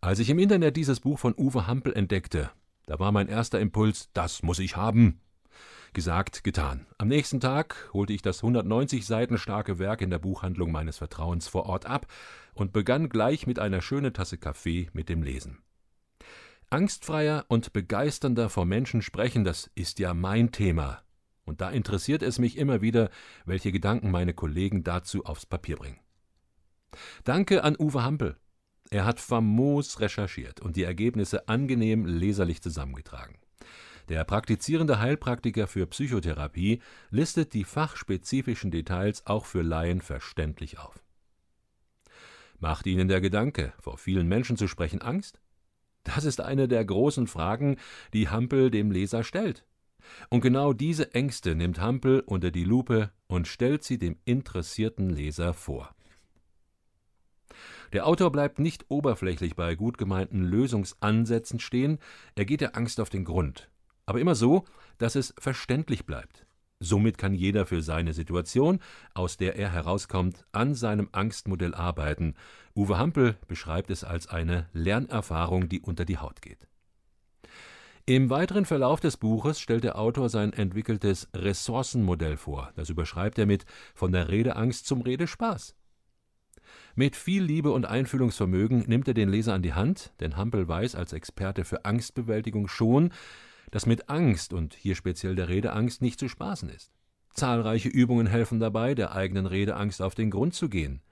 Als 0.00 0.18
ich 0.18 0.30
im 0.30 0.38
Internet 0.38 0.76
dieses 0.76 1.00
Buch 1.00 1.18
von 1.18 1.34
Uwe 1.36 1.66
Hampel 1.66 1.92
entdeckte, 1.92 2.50
da 2.86 2.98
war 2.98 3.12
mein 3.12 3.28
erster 3.28 3.60
Impuls, 3.60 4.10
das 4.12 4.42
muss 4.42 4.58
ich 4.58 4.76
haben. 4.76 5.20
Gesagt, 5.92 6.42
getan. 6.42 6.86
Am 6.98 7.08
nächsten 7.08 7.38
Tag 7.38 7.90
holte 7.92 8.12
ich 8.12 8.22
das 8.22 8.38
190 8.42 9.06
Seiten 9.06 9.38
starke 9.38 9.78
Werk 9.78 10.00
in 10.00 10.10
der 10.10 10.18
Buchhandlung 10.18 10.72
meines 10.72 10.98
Vertrauens 10.98 11.46
vor 11.48 11.66
Ort 11.66 11.86
ab 11.86 12.06
und 12.54 12.72
begann 12.72 13.08
gleich 13.08 13.46
mit 13.46 13.58
einer 13.58 13.82
schönen 13.82 14.12
Tasse 14.12 14.38
Kaffee 14.38 14.88
mit 14.92 15.08
dem 15.08 15.22
Lesen. 15.22 15.58
Angstfreier 16.70 17.44
und 17.48 17.74
begeisternder 17.74 18.48
vor 18.48 18.64
Menschen 18.64 19.02
sprechen, 19.02 19.44
das 19.44 19.70
ist 19.74 19.98
ja 19.98 20.14
mein 20.14 20.50
Thema. 20.50 21.02
Und 21.44 21.60
da 21.60 21.70
interessiert 21.70 22.22
es 22.22 22.38
mich 22.38 22.56
immer 22.56 22.82
wieder, 22.82 23.10
welche 23.44 23.72
Gedanken 23.72 24.10
meine 24.10 24.34
Kollegen 24.34 24.84
dazu 24.84 25.24
aufs 25.24 25.46
Papier 25.46 25.76
bringen. 25.76 26.00
Danke 27.24 27.64
an 27.64 27.76
Uwe 27.78 28.04
Hampel. 28.04 28.36
Er 28.90 29.04
hat 29.04 29.20
famos 29.20 30.00
recherchiert 30.00 30.60
und 30.60 30.76
die 30.76 30.82
Ergebnisse 30.82 31.48
angenehm 31.48 32.04
leserlich 32.04 32.62
zusammengetragen. 32.62 33.38
Der 34.08 34.24
praktizierende 34.24 34.98
Heilpraktiker 34.98 35.66
für 35.66 35.86
Psychotherapie 35.86 36.82
listet 37.10 37.54
die 37.54 37.64
fachspezifischen 37.64 38.70
Details 38.70 39.26
auch 39.26 39.46
für 39.46 39.62
Laien 39.62 40.00
verständlich 40.00 40.78
auf. 40.78 41.02
Macht 42.58 42.86
Ihnen 42.86 43.08
der 43.08 43.20
Gedanke, 43.20 43.72
vor 43.80 43.98
vielen 43.98 44.28
Menschen 44.28 44.56
zu 44.56 44.68
sprechen, 44.68 45.00
Angst? 45.00 45.40
Das 46.04 46.24
ist 46.24 46.40
eine 46.40 46.68
der 46.68 46.84
großen 46.84 47.26
Fragen, 47.26 47.76
die 48.12 48.28
Hampel 48.28 48.70
dem 48.70 48.90
Leser 48.90 49.24
stellt. 49.24 49.64
Und 50.28 50.40
genau 50.40 50.72
diese 50.72 51.14
Ängste 51.14 51.54
nimmt 51.54 51.80
Hampel 51.80 52.20
unter 52.20 52.50
die 52.50 52.64
Lupe 52.64 53.10
und 53.26 53.48
stellt 53.48 53.84
sie 53.84 53.98
dem 53.98 54.16
interessierten 54.24 55.10
Leser 55.10 55.54
vor. 55.54 55.94
Der 57.92 58.06
Autor 58.06 58.32
bleibt 58.32 58.58
nicht 58.58 58.86
oberflächlich 58.88 59.54
bei 59.54 59.74
gut 59.74 59.98
gemeinten 59.98 60.42
Lösungsansätzen 60.42 61.60
stehen, 61.60 61.98
er 62.34 62.44
geht 62.44 62.62
der 62.62 62.76
Angst 62.76 63.00
auf 63.00 63.10
den 63.10 63.24
Grund 63.24 63.68
aber 64.06 64.20
immer 64.20 64.34
so, 64.34 64.64
dass 64.98 65.14
es 65.14 65.34
verständlich 65.38 66.06
bleibt. 66.06 66.46
Somit 66.80 67.16
kann 67.16 67.32
jeder 67.32 67.64
für 67.64 67.80
seine 67.80 68.12
Situation, 68.12 68.80
aus 69.14 69.36
der 69.36 69.56
er 69.56 69.70
herauskommt, 69.70 70.44
an 70.50 70.74
seinem 70.74 71.08
Angstmodell 71.12 71.74
arbeiten. 71.74 72.34
Uwe 72.74 72.98
Hampel 72.98 73.38
beschreibt 73.46 73.90
es 73.90 74.02
als 74.02 74.26
eine 74.26 74.68
Lernerfahrung, 74.72 75.68
die 75.68 75.80
unter 75.80 76.04
die 76.04 76.18
Haut 76.18 76.42
geht. 76.42 76.68
Im 78.04 78.30
weiteren 78.30 78.64
Verlauf 78.64 78.98
des 78.98 79.16
Buches 79.16 79.60
stellt 79.60 79.84
der 79.84 79.96
Autor 79.96 80.28
sein 80.28 80.52
entwickeltes 80.52 81.28
Ressourcenmodell 81.34 82.36
vor. 82.36 82.72
Das 82.74 82.90
überschreibt 82.90 83.38
er 83.38 83.46
mit 83.46 83.64
von 83.94 84.10
der 84.10 84.28
Redeangst 84.28 84.86
zum 84.86 85.02
Redespaß. 85.02 85.76
Mit 86.96 87.14
viel 87.14 87.44
Liebe 87.44 87.70
und 87.70 87.86
Einfühlungsvermögen 87.86 88.80
nimmt 88.88 89.06
er 89.06 89.14
den 89.14 89.28
Leser 89.28 89.54
an 89.54 89.62
die 89.62 89.74
Hand, 89.74 90.12
denn 90.18 90.36
Hampel 90.36 90.66
weiß 90.66 90.96
als 90.96 91.12
Experte 91.12 91.64
für 91.64 91.84
Angstbewältigung 91.84 92.66
schon, 92.66 93.12
dass 93.70 93.86
mit 93.86 94.08
Angst 94.08 94.52
und 94.52 94.74
hier 94.74 94.96
speziell 94.96 95.36
der 95.36 95.48
Redeangst 95.48 96.02
nicht 96.02 96.18
zu 96.18 96.28
spaßen 96.28 96.70
ist. 96.70 96.90
Zahlreiche 97.34 97.88
Übungen 97.88 98.26
helfen 98.26 98.58
dabei, 98.58 98.96
der 98.96 99.12
eigenen 99.12 99.46
Redeangst 99.46 100.02
auf 100.02 100.16
den 100.16 100.30
Grund 100.30 100.54
zu 100.54 100.68
gehen. 100.68 101.02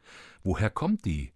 Woher 0.42 0.70
kommt 0.70 1.04
die? 1.04 1.32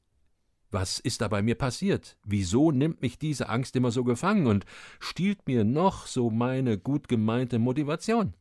Was 0.74 0.98
ist 0.98 1.20
da 1.20 1.28
bei 1.28 1.40
mir 1.40 1.54
passiert? 1.54 2.16
Wieso 2.24 2.72
nimmt 2.72 3.00
mich 3.00 3.16
diese 3.16 3.48
Angst 3.48 3.76
immer 3.76 3.92
so 3.92 4.02
gefangen 4.02 4.48
und 4.48 4.66
stiehlt 4.98 5.46
mir 5.46 5.62
noch 5.62 6.08
so 6.08 6.30
meine 6.30 6.78
gut 6.78 7.06
gemeinte 7.06 7.60
Motivation? 7.60 8.34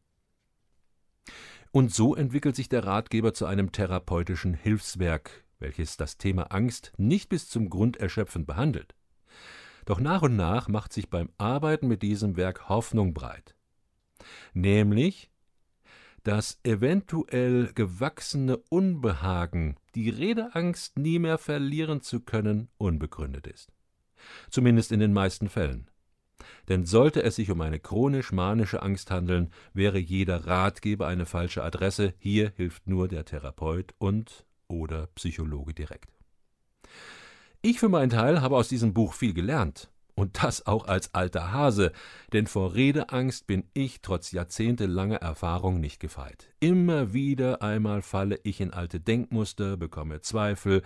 Und 1.69 1.93
so 1.93 2.15
entwickelt 2.15 2.55
sich 2.55 2.69
der 2.69 2.85
Ratgeber 2.85 3.35
zu 3.35 3.45
einem 3.45 3.71
therapeutischen 3.71 4.55
Hilfswerk, 4.55 5.43
welches 5.59 5.95
das 5.95 6.17
Thema 6.17 6.51
Angst 6.51 6.91
nicht 6.97 7.29
bis 7.29 7.49
zum 7.49 7.69
Grund 7.69 7.97
erschöpfend 7.97 8.47
behandelt. 8.47 8.95
Doch 9.85 9.99
nach 9.99 10.23
und 10.23 10.35
nach 10.35 10.67
macht 10.67 10.91
sich 10.91 11.11
beim 11.11 11.29
Arbeiten 11.37 11.87
mit 11.87 12.01
diesem 12.01 12.35
Werk 12.35 12.67
Hoffnung 12.67 13.13
breit. 13.13 13.55
Nämlich, 14.55 15.29
dass 16.23 16.59
eventuell 16.63 17.71
gewachsene 17.73 18.57
Unbehagen, 18.69 19.75
die 19.95 20.09
Redeangst 20.09 20.97
nie 20.97 21.19
mehr 21.19 21.37
verlieren 21.37 22.01
zu 22.01 22.21
können, 22.21 22.69
unbegründet 22.77 23.47
ist. 23.47 23.71
Zumindest 24.49 24.91
in 24.91 24.99
den 24.99 25.13
meisten 25.13 25.49
Fällen. 25.49 25.89
Denn 26.69 26.85
sollte 26.85 27.23
es 27.23 27.35
sich 27.35 27.51
um 27.51 27.61
eine 27.61 27.79
chronisch-manische 27.79 28.81
Angst 28.81 29.11
handeln, 29.11 29.51
wäre 29.73 29.99
jeder 29.99 30.45
Ratgeber 30.45 31.07
eine 31.07 31.25
falsche 31.25 31.63
Adresse. 31.63 32.13
Hier 32.19 32.53
hilft 32.55 32.87
nur 32.87 33.07
der 33.07 33.25
Therapeut 33.25 33.93
und 33.97 34.45
oder 34.67 35.07
Psychologe 35.15 35.73
direkt. 35.73 36.09
Ich 37.61 37.79
für 37.79 37.89
meinen 37.89 38.09
Teil 38.09 38.41
habe 38.41 38.57
aus 38.57 38.67
diesem 38.67 38.93
Buch 38.93 39.13
viel 39.13 39.33
gelernt. 39.33 39.89
Und 40.15 40.43
das 40.43 40.67
auch 40.67 40.85
als 40.85 41.13
alter 41.15 41.51
Hase, 41.51 41.91
denn 42.33 42.45
vor 42.45 42.75
Redeangst 42.75 43.47
bin 43.47 43.63
ich 43.73 44.01
trotz 44.01 44.31
jahrzehntelanger 44.31 45.17
Erfahrung 45.17 45.79
nicht 45.79 45.99
gefeit. 45.99 46.49
Immer 46.59 47.13
wieder 47.13 47.63
einmal 47.63 48.03
falle 48.03 48.39
ich 48.43 48.61
in 48.61 48.71
alte 48.71 48.99
Denkmuster, 48.99 49.75
bekomme 49.75 50.21
Zweifel 50.21 50.83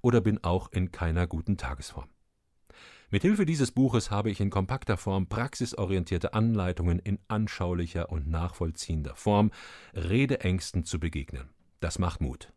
oder 0.00 0.22
bin 0.22 0.42
auch 0.42 0.72
in 0.72 0.92
keiner 0.92 1.26
guten 1.26 1.58
Tagesform. 1.58 2.08
Mit 3.12 3.22
Hilfe 3.22 3.44
dieses 3.44 3.72
Buches 3.72 4.12
habe 4.12 4.30
ich 4.30 4.40
in 4.40 4.50
kompakter 4.50 4.96
Form 4.96 5.26
praxisorientierte 5.26 6.32
Anleitungen 6.32 7.00
in 7.00 7.18
anschaulicher 7.26 8.08
und 8.08 8.28
nachvollziehender 8.28 9.16
Form 9.16 9.50
Redeängsten 9.94 10.84
zu 10.84 11.00
begegnen. 11.00 11.50
Das 11.80 11.98
macht 11.98 12.20
Mut. 12.20 12.52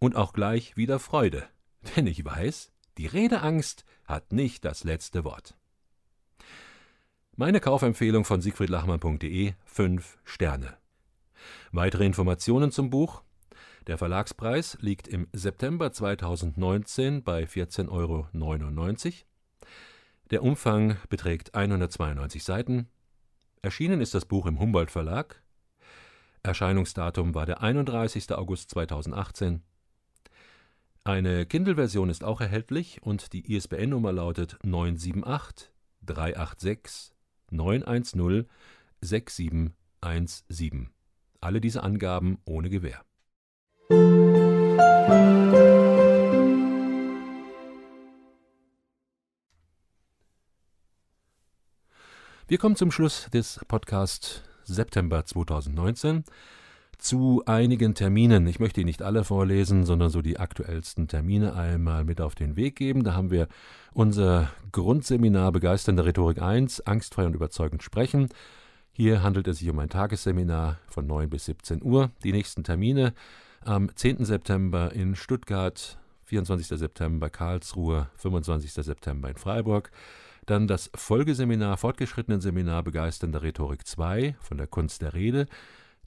Und 0.00 0.16
auch 0.16 0.32
gleich 0.32 0.76
wieder 0.76 0.98
Freude, 0.98 1.44
denn 1.96 2.08
ich 2.08 2.24
weiß, 2.24 2.72
die 2.98 3.06
Redeangst 3.06 3.84
hat 4.04 4.32
nicht 4.32 4.64
das 4.64 4.84
letzte 4.84 5.24
Wort. 5.24 5.56
Meine 7.34 7.60
Kaufempfehlung 7.60 8.24
von 8.24 8.40
siegfriedlachmann.de 8.40 9.52
5 9.66 10.18
Sterne. 10.24 10.76
Weitere 11.70 12.06
Informationen 12.06 12.70
zum 12.70 12.90
Buch 12.90 13.22
der 13.86 13.98
Verlagspreis 13.98 14.78
liegt 14.80 15.06
im 15.06 15.28
September 15.32 15.92
2019 15.92 17.22
bei 17.22 17.44
14,99 17.44 17.88
Euro. 17.90 18.26
Der 20.30 20.42
Umfang 20.42 20.96
beträgt 21.08 21.54
192 21.54 22.42
Seiten. 22.42 22.88
Erschienen 23.62 24.00
ist 24.00 24.14
das 24.14 24.24
Buch 24.24 24.46
im 24.46 24.58
Humboldt 24.58 24.90
Verlag. 24.90 25.40
Erscheinungsdatum 26.42 27.34
war 27.36 27.46
der 27.46 27.62
31. 27.62 28.32
August 28.32 28.70
2018. 28.70 29.62
Eine 31.06 31.46
Kindle-Version 31.46 32.10
ist 32.10 32.24
auch 32.24 32.40
erhältlich 32.40 33.00
und 33.00 33.32
die 33.32 33.54
ISBN-Nummer 33.54 34.10
lautet 34.10 34.58
978 34.64 35.70
386 36.04 37.14
910 37.52 38.48
6717. 39.02 40.90
Alle 41.40 41.60
diese 41.60 41.84
Angaben 41.84 42.38
ohne 42.44 42.70
Gewähr. 42.70 43.04
Wir 52.48 52.58
kommen 52.58 52.74
zum 52.74 52.90
Schluss 52.90 53.30
des 53.32 53.60
Podcasts 53.68 54.42
September 54.64 55.24
2019 55.24 56.24
zu 56.98 57.42
einigen 57.46 57.94
Terminen. 57.94 58.46
Ich 58.46 58.60
möchte 58.60 58.80
Ihnen 58.80 58.86
nicht 58.86 59.02
alle 59.02 59.24
vorlesen, 59.24 59.84
sondern 59.84 60.10
so 60.10 60.22
die 60.22 60.38
aktuellsten 60.38 61.08
Termine 61.08 61.54
einmal 61.54 62.04
mit 62.04 62.20
auf 62.20 62.34
den 62.34 62.56
Weg 62.56 62.76
geben. 62.76 63.04
Da 63.04 63.14
haben 63.14 63.30
wir 63.30 63.48
unser 63.92 64.50
Grundseminar 64.72 65.52
Begeisternde 65.52 66.04
Rhetorik 66.04 66.40
1, 66.40 66.80
Angstfrei 66.82 67.26
und 67.26 67.34
überzeugend 67.34 67.82
sprechen. 67.82 68.28
Hier 68.92 69.22
handelt 69.22 69.46
es 69.48 69.58
sich 69.58 69.68
um 69.68 69.78
ein 69.78 69.90
Tagesseminar 69.90 70.78
von 70.88 71.06
9 71.06 71.28
bis 71.28 71.44
17 71.44 71.82
Uhr. 71.82 72.10
Die 72.24 72.32
nächsten 72.32 72.64
Termine 72.64 73.12
am 73.62 73.94
10. 73.94 74.24
September 74.24 74.92
in 74.92 75.16
Stuttgart, 75.16 75.98
24. 76.24 76.78
September 76.78 77.30
Karlsruhe, 77.30 78.08
25. 78.16 78.72
September 78.72 79.28
in 79.28 79.36
Freiburg. 79.36 79.90
Dann 80.46 80.68
das 80.68 80.90
Folgeseminar, 80.94 81.76
fortgeschrittenen 81.76 82.40
Seminar 82.40 82.84
Begeisternde 82.84 83.42
Rhetorik 83.42 83.86
2 83.86 84.36
von 84.40 84.56
der 84.56 84.68
Kunst 84.68 85.02
der 85.02 85.12
Rede 85.12 85.46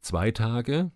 zwei 0.02 0.32
Tage. 0.32 0.92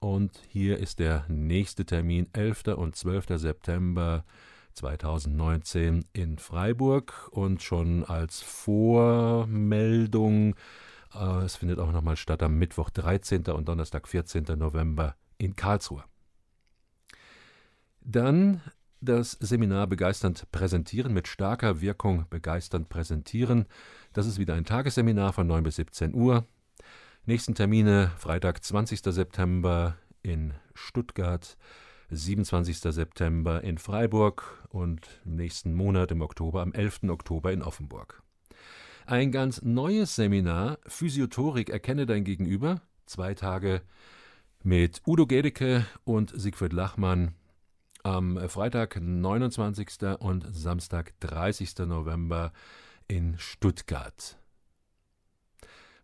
Und 0.00 0.40
hier 0.48 0.78
ist 0.78 0.98
der 0.98 1.24
nächste 1.28 1.84
Termin, 1.86 2.26
11. 2.32 2.76
und 2.76 2.96
12. 2.96 3.38
September 3.38 4.24
2019 4.74 6.04
in 6.12 6.38
Freiburg. 6.38 7.28
Und 7.30 7.62
schon 7.62 8.04
als 8.04 8.40
Vormeldung, 8.42 9.54
äh, 11.14 11.44
es 11.44 11.56
findet 11.56 11.78
auch 11.78 11.92
nochmal 11.92 12.16
statt 12.16 12.42
am 12.42 12.58
Mittwoch, 12.58 12.90
13. 12.90 13.44
und 13.52 13.68
Donnerstag, 13.68 14.08
14. 14.08 14.44
November 14.56 15.14
in 15.38 15.54
Karlsruhe. 15.56 16.04
Dann 18.00 18.60
das 19.00 19.32
Seminar 19.32 19.86
Begeisternd 19.86 20.50
Präsentieren 20.52 21.12
mit 21.12 21.28
starker 21.28 21.80
Wirkung 21.80 22.26
Begeisternd 22.30 22.88
Präsentieren. 22.88 23.66
Das 24.12 24.26
ist 24.26 24.38
wieder 24.38 24.54
ein 24.54 24.64
Tagesseminar 24.64 25.32
von 25.32 25.46
9 25.46 25.64
bis 25.64 25.76
17 25.76 26.14
Uhr. 26.14 26.46
Nächsten 27.24 27.54
Termine 27.54 28.10
Freitag, 28.18 28.64
20. 28.64 28.98
September 29.14 29.96
in 30.24 30.54
Stuttgart, 30.74 31.56
27. 32.10 32.78
September 32.92 33.62
in 33.62 33.78
Freiburg 33.78 34.66
und 34.70 35.20
im 35.24 35.36
nächsten 35.36 35.72
Monat 35.72 36.10
im 36.10 36.20
Oktober, 36.20 36.62
am 36.62 36.72
11. 36.72 37.04
Oktober 37.10 37.52
in 37.52 37.62
Offenburg. 37.62 38.24
Ein 39.06 39.30
ganz 39.30 39.62
neues 39.62 40.16
Seminar, 40.16 40.80
Physiothorik 40.88 41.70
Erkenne 41.70 42.06
dein 42.06 42.24
Gegenüber, 42.24 42.82
zwei 43.06 43.34
Tage 43.34 43.82
mit 44.64 45.00
Udo 45.06 45.24
Gedecke 45.24 45.86
und 46.02 46.32
Siegfried 46.34 46.72
Lachmann 46.72 47.36
am 48.02 48.36
Freitag, 48.48 49.00
29. 49.00 50.18
und 50.18 50.44
Samstag, 50.52 51.14
30. 51.20 51.86
November 51.86 52.52
in 53.06 53.38
Stuttgart. 53.38 54.41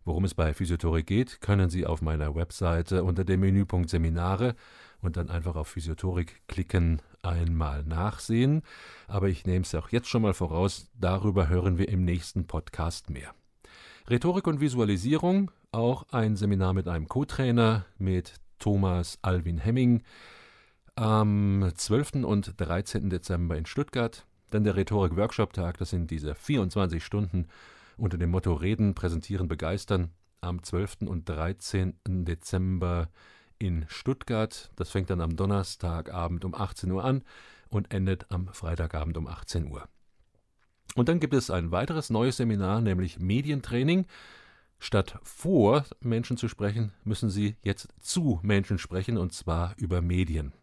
Worum 0.09 0.25
es 0.25 0.33
bei 0.33 0.55
Physiothorik 0.55 1.05
geht, 1.05 1.39
können 1.39 1.69
Sie 1.69 1.85
auf 1.85 2.01
meiner 2.01 2.33
Webseite 2.33 3.03
unter 3.03 3.23
dem 3.23 3.41
Menüpunkt 3.41 3.91
Seminare 3.91 4.55
und 5.01 5.17
dann 5.17 5.29
einfach 5.29 5.55
auf 5.55 5.67
Physiothorik 5.67 6.41
klicken, 6.47 6.99
einmal 7.21 7.83
nachsehen. 7.83 8.63
Aber 9.07 9.29
ich 9.29 9.45
nehme 9.45 9.61
es 9.61 9.75
auch 9.75 9.89
jetzt 9.89 10.07
schon 10.07 10.23
mal 10.23 10.33
voraus, 10.33 10.89
darüber 10.99 11.47
hören 11.47 11.77
wir 11.77 11.89
im 11.89 12.05
nächsten 12.05 12.47
Podcast 12.47 13.11
mehr. 13.11 13.35
Rhetorik 14.09 14.47
und 14.47 14.61
Visualisierung, 14.61 15.51
auch 15.71 16.07
ein 16.11 16.35
Seminar 16.35 16.73
mit 16.73 16.87
einem 16.87 17.07
Co-Trainer, 17.07 17.85
mit 17.99 18.33
Thomas 18.57 19.19
Alvin 19.21 19.59
Hemming, 19.59 20.01
am 20.95 21.71
12. 21.75 22.23
und 22.23 22.59
13. 22.59 23.11
Dezember 23.11 23.59
in 23.59 23.67
Stuttgart. 23.67 24.25
Dann 24.49 24.63
der 24.63 24.75
Rhetorik-Workshop-Tag, 24.75 25.77
das 25.77 25.91
sind 25.91 26.09
diese 26.09 26.33
24 26.33 27.05
Stunden 27.05 27.45
unter 27.99 28.17
dem 28.17 28.31
Motto 28.31 28.53
Reden, 28.53 28.95
Präsentieren, 28.95 29.47
Begeistern 29.47 30.11
am 30.41 30.63
12. 30.63 30.97
und 31.07 31.27
13. 31.27 31.95
Dezember 32.05 33.09
in 33.57 33.85
Stuttgart. 33.89 34.71
Das 34.75 34.89
fängt 34.89 35.09
dann 35.09 35.21
am 35.21 35.35
Donnerstagabend 35.35 36.45
um 36.45 36.55
18 36.55 36.91
Uhr 36.91 37.03
an 37.03 37.23
und 37.69 37.93
endet 37.93 38.31
am 38.31 38.47
Freitagabend 38.47 39.17
um 39.17 39.27
18 39.27 39.71
Uhr. 39.71 39.87
Und 40.95 41.09
dann 41.09 41.19
gibt 41.19 41.33
es 41.33 41.51
ein 41.51 41.71
weiteres 41.71 42.09
neues 42.09 42.37
Seminar, 42.37 42.81
nämlich 42.81 43.19
Medientraining. 43.19 44.05
Statt 44.79 45.19
vor 45.23 45.83
Menschen 45.99 46.37
zu 46.37 46.47
sprechen, 46.47 46.93
müssen 47.03 47.29
Sie 47.29 47.57
jetzt 47.63 47.89
zu 47.99 48.39
Menschen 48.43 48.77
sprechen, 48.77 49.17
und 49.17 49.33
zwar 49.33 49.75
über 49.77 50.01
Medien. 50.01 50.53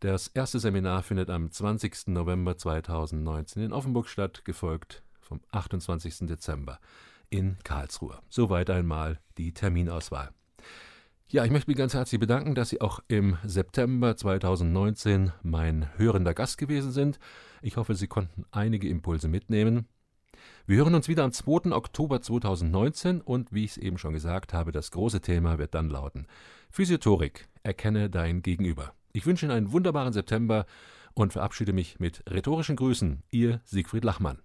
Das 0.00 0.28
erste 0.28 0.58
Seminar 0.58 1.02
findet 1.02 1.28
am 1.28 1.50
20. 1.50 2.08
November 2.08 2.56
2019 2.56 3.62
in 3.64 3.72
Offenburg 3.72 4.08
statt, 4.08 4.44
gefolgt 4.44 5.02
vom 5.28 5.40
28. 5.52 6.26
Dezember 6.26 6.80
in 7.30 7.58
Karlsruhe. 7.62 8.18
Soweit 8.28 8.70
einmal 8.70 9.20
die 9.36 9.52
Terminauswahl. 9.52 10.30
Ja, 11.30 11.44
ich 11.44 11.50
möchte 11.50 11.70
mich 11.70 11.76
ganz 11.76 11.92
herzlich 11.92 12.18
bedanken, 12.18 12.54
dass 12.54 12.70
Sie 12.70 12.80
auch 12.80 13.00
im 13.06 13.36
September 13.44 14.16
2019 14.16 15.32
mein 15.42 15.90
hörender 15.98 16.32
Gast 16.32 16.56
gewesen 16.56 16.90
sind. 16.90 17.18
Ich 17.60 17.76
hoffe, 17.76 17.94
Sie 17.94 18.06
konnten 18.06 18.46
einige 18.50 18.88
Impulse 18.88 19.28
mitnehmen. 19.28 19.86
Wir 20.66 20.78
hören 20.78 20.94
uns 20.94 21.06
wieder 21.06 21.24
am 21.24 21.32
2. 21.32 21.72
Oktober 21.72 22.22
2019 22.22 23.20
und 23.20 23.52
wie 23.52 23.64
ich 23.64 23.72
es 23.72 23.76
eben 23.76 23.98
schon 23.98 24.14
gesagt 24.14 24.54
habe, 24.54 24.72
das 24.72 24.90
große 24.90 25.20
Thema 25.20 25.58
wird 25.58 25.74
dann 25.74 25.90
lauten 25.90 26.26
Physiothorik, 26.70 27.48
erkenne 27.62 28.08
dein 28.08 28.40
Gegenüber. 28.40 28.94
Ich 29.12 29.26
wünsche 29.26 29.44
Ihnen 29.44 29.54
einen 29.54 29.72
wunderbaren 29.72 30.14
September 30.14 30.64
und 31.12 31.34
verabschiede 31.34 31.72
mich 31.74 31.98
mit 32.00 32.22
rhetorischen 32.30 32.76
Grüßen. 32.76 33.22
Ihr 33.30 33.60
Siegfried 33.64 34.04
Lachmann. 34.04 34.38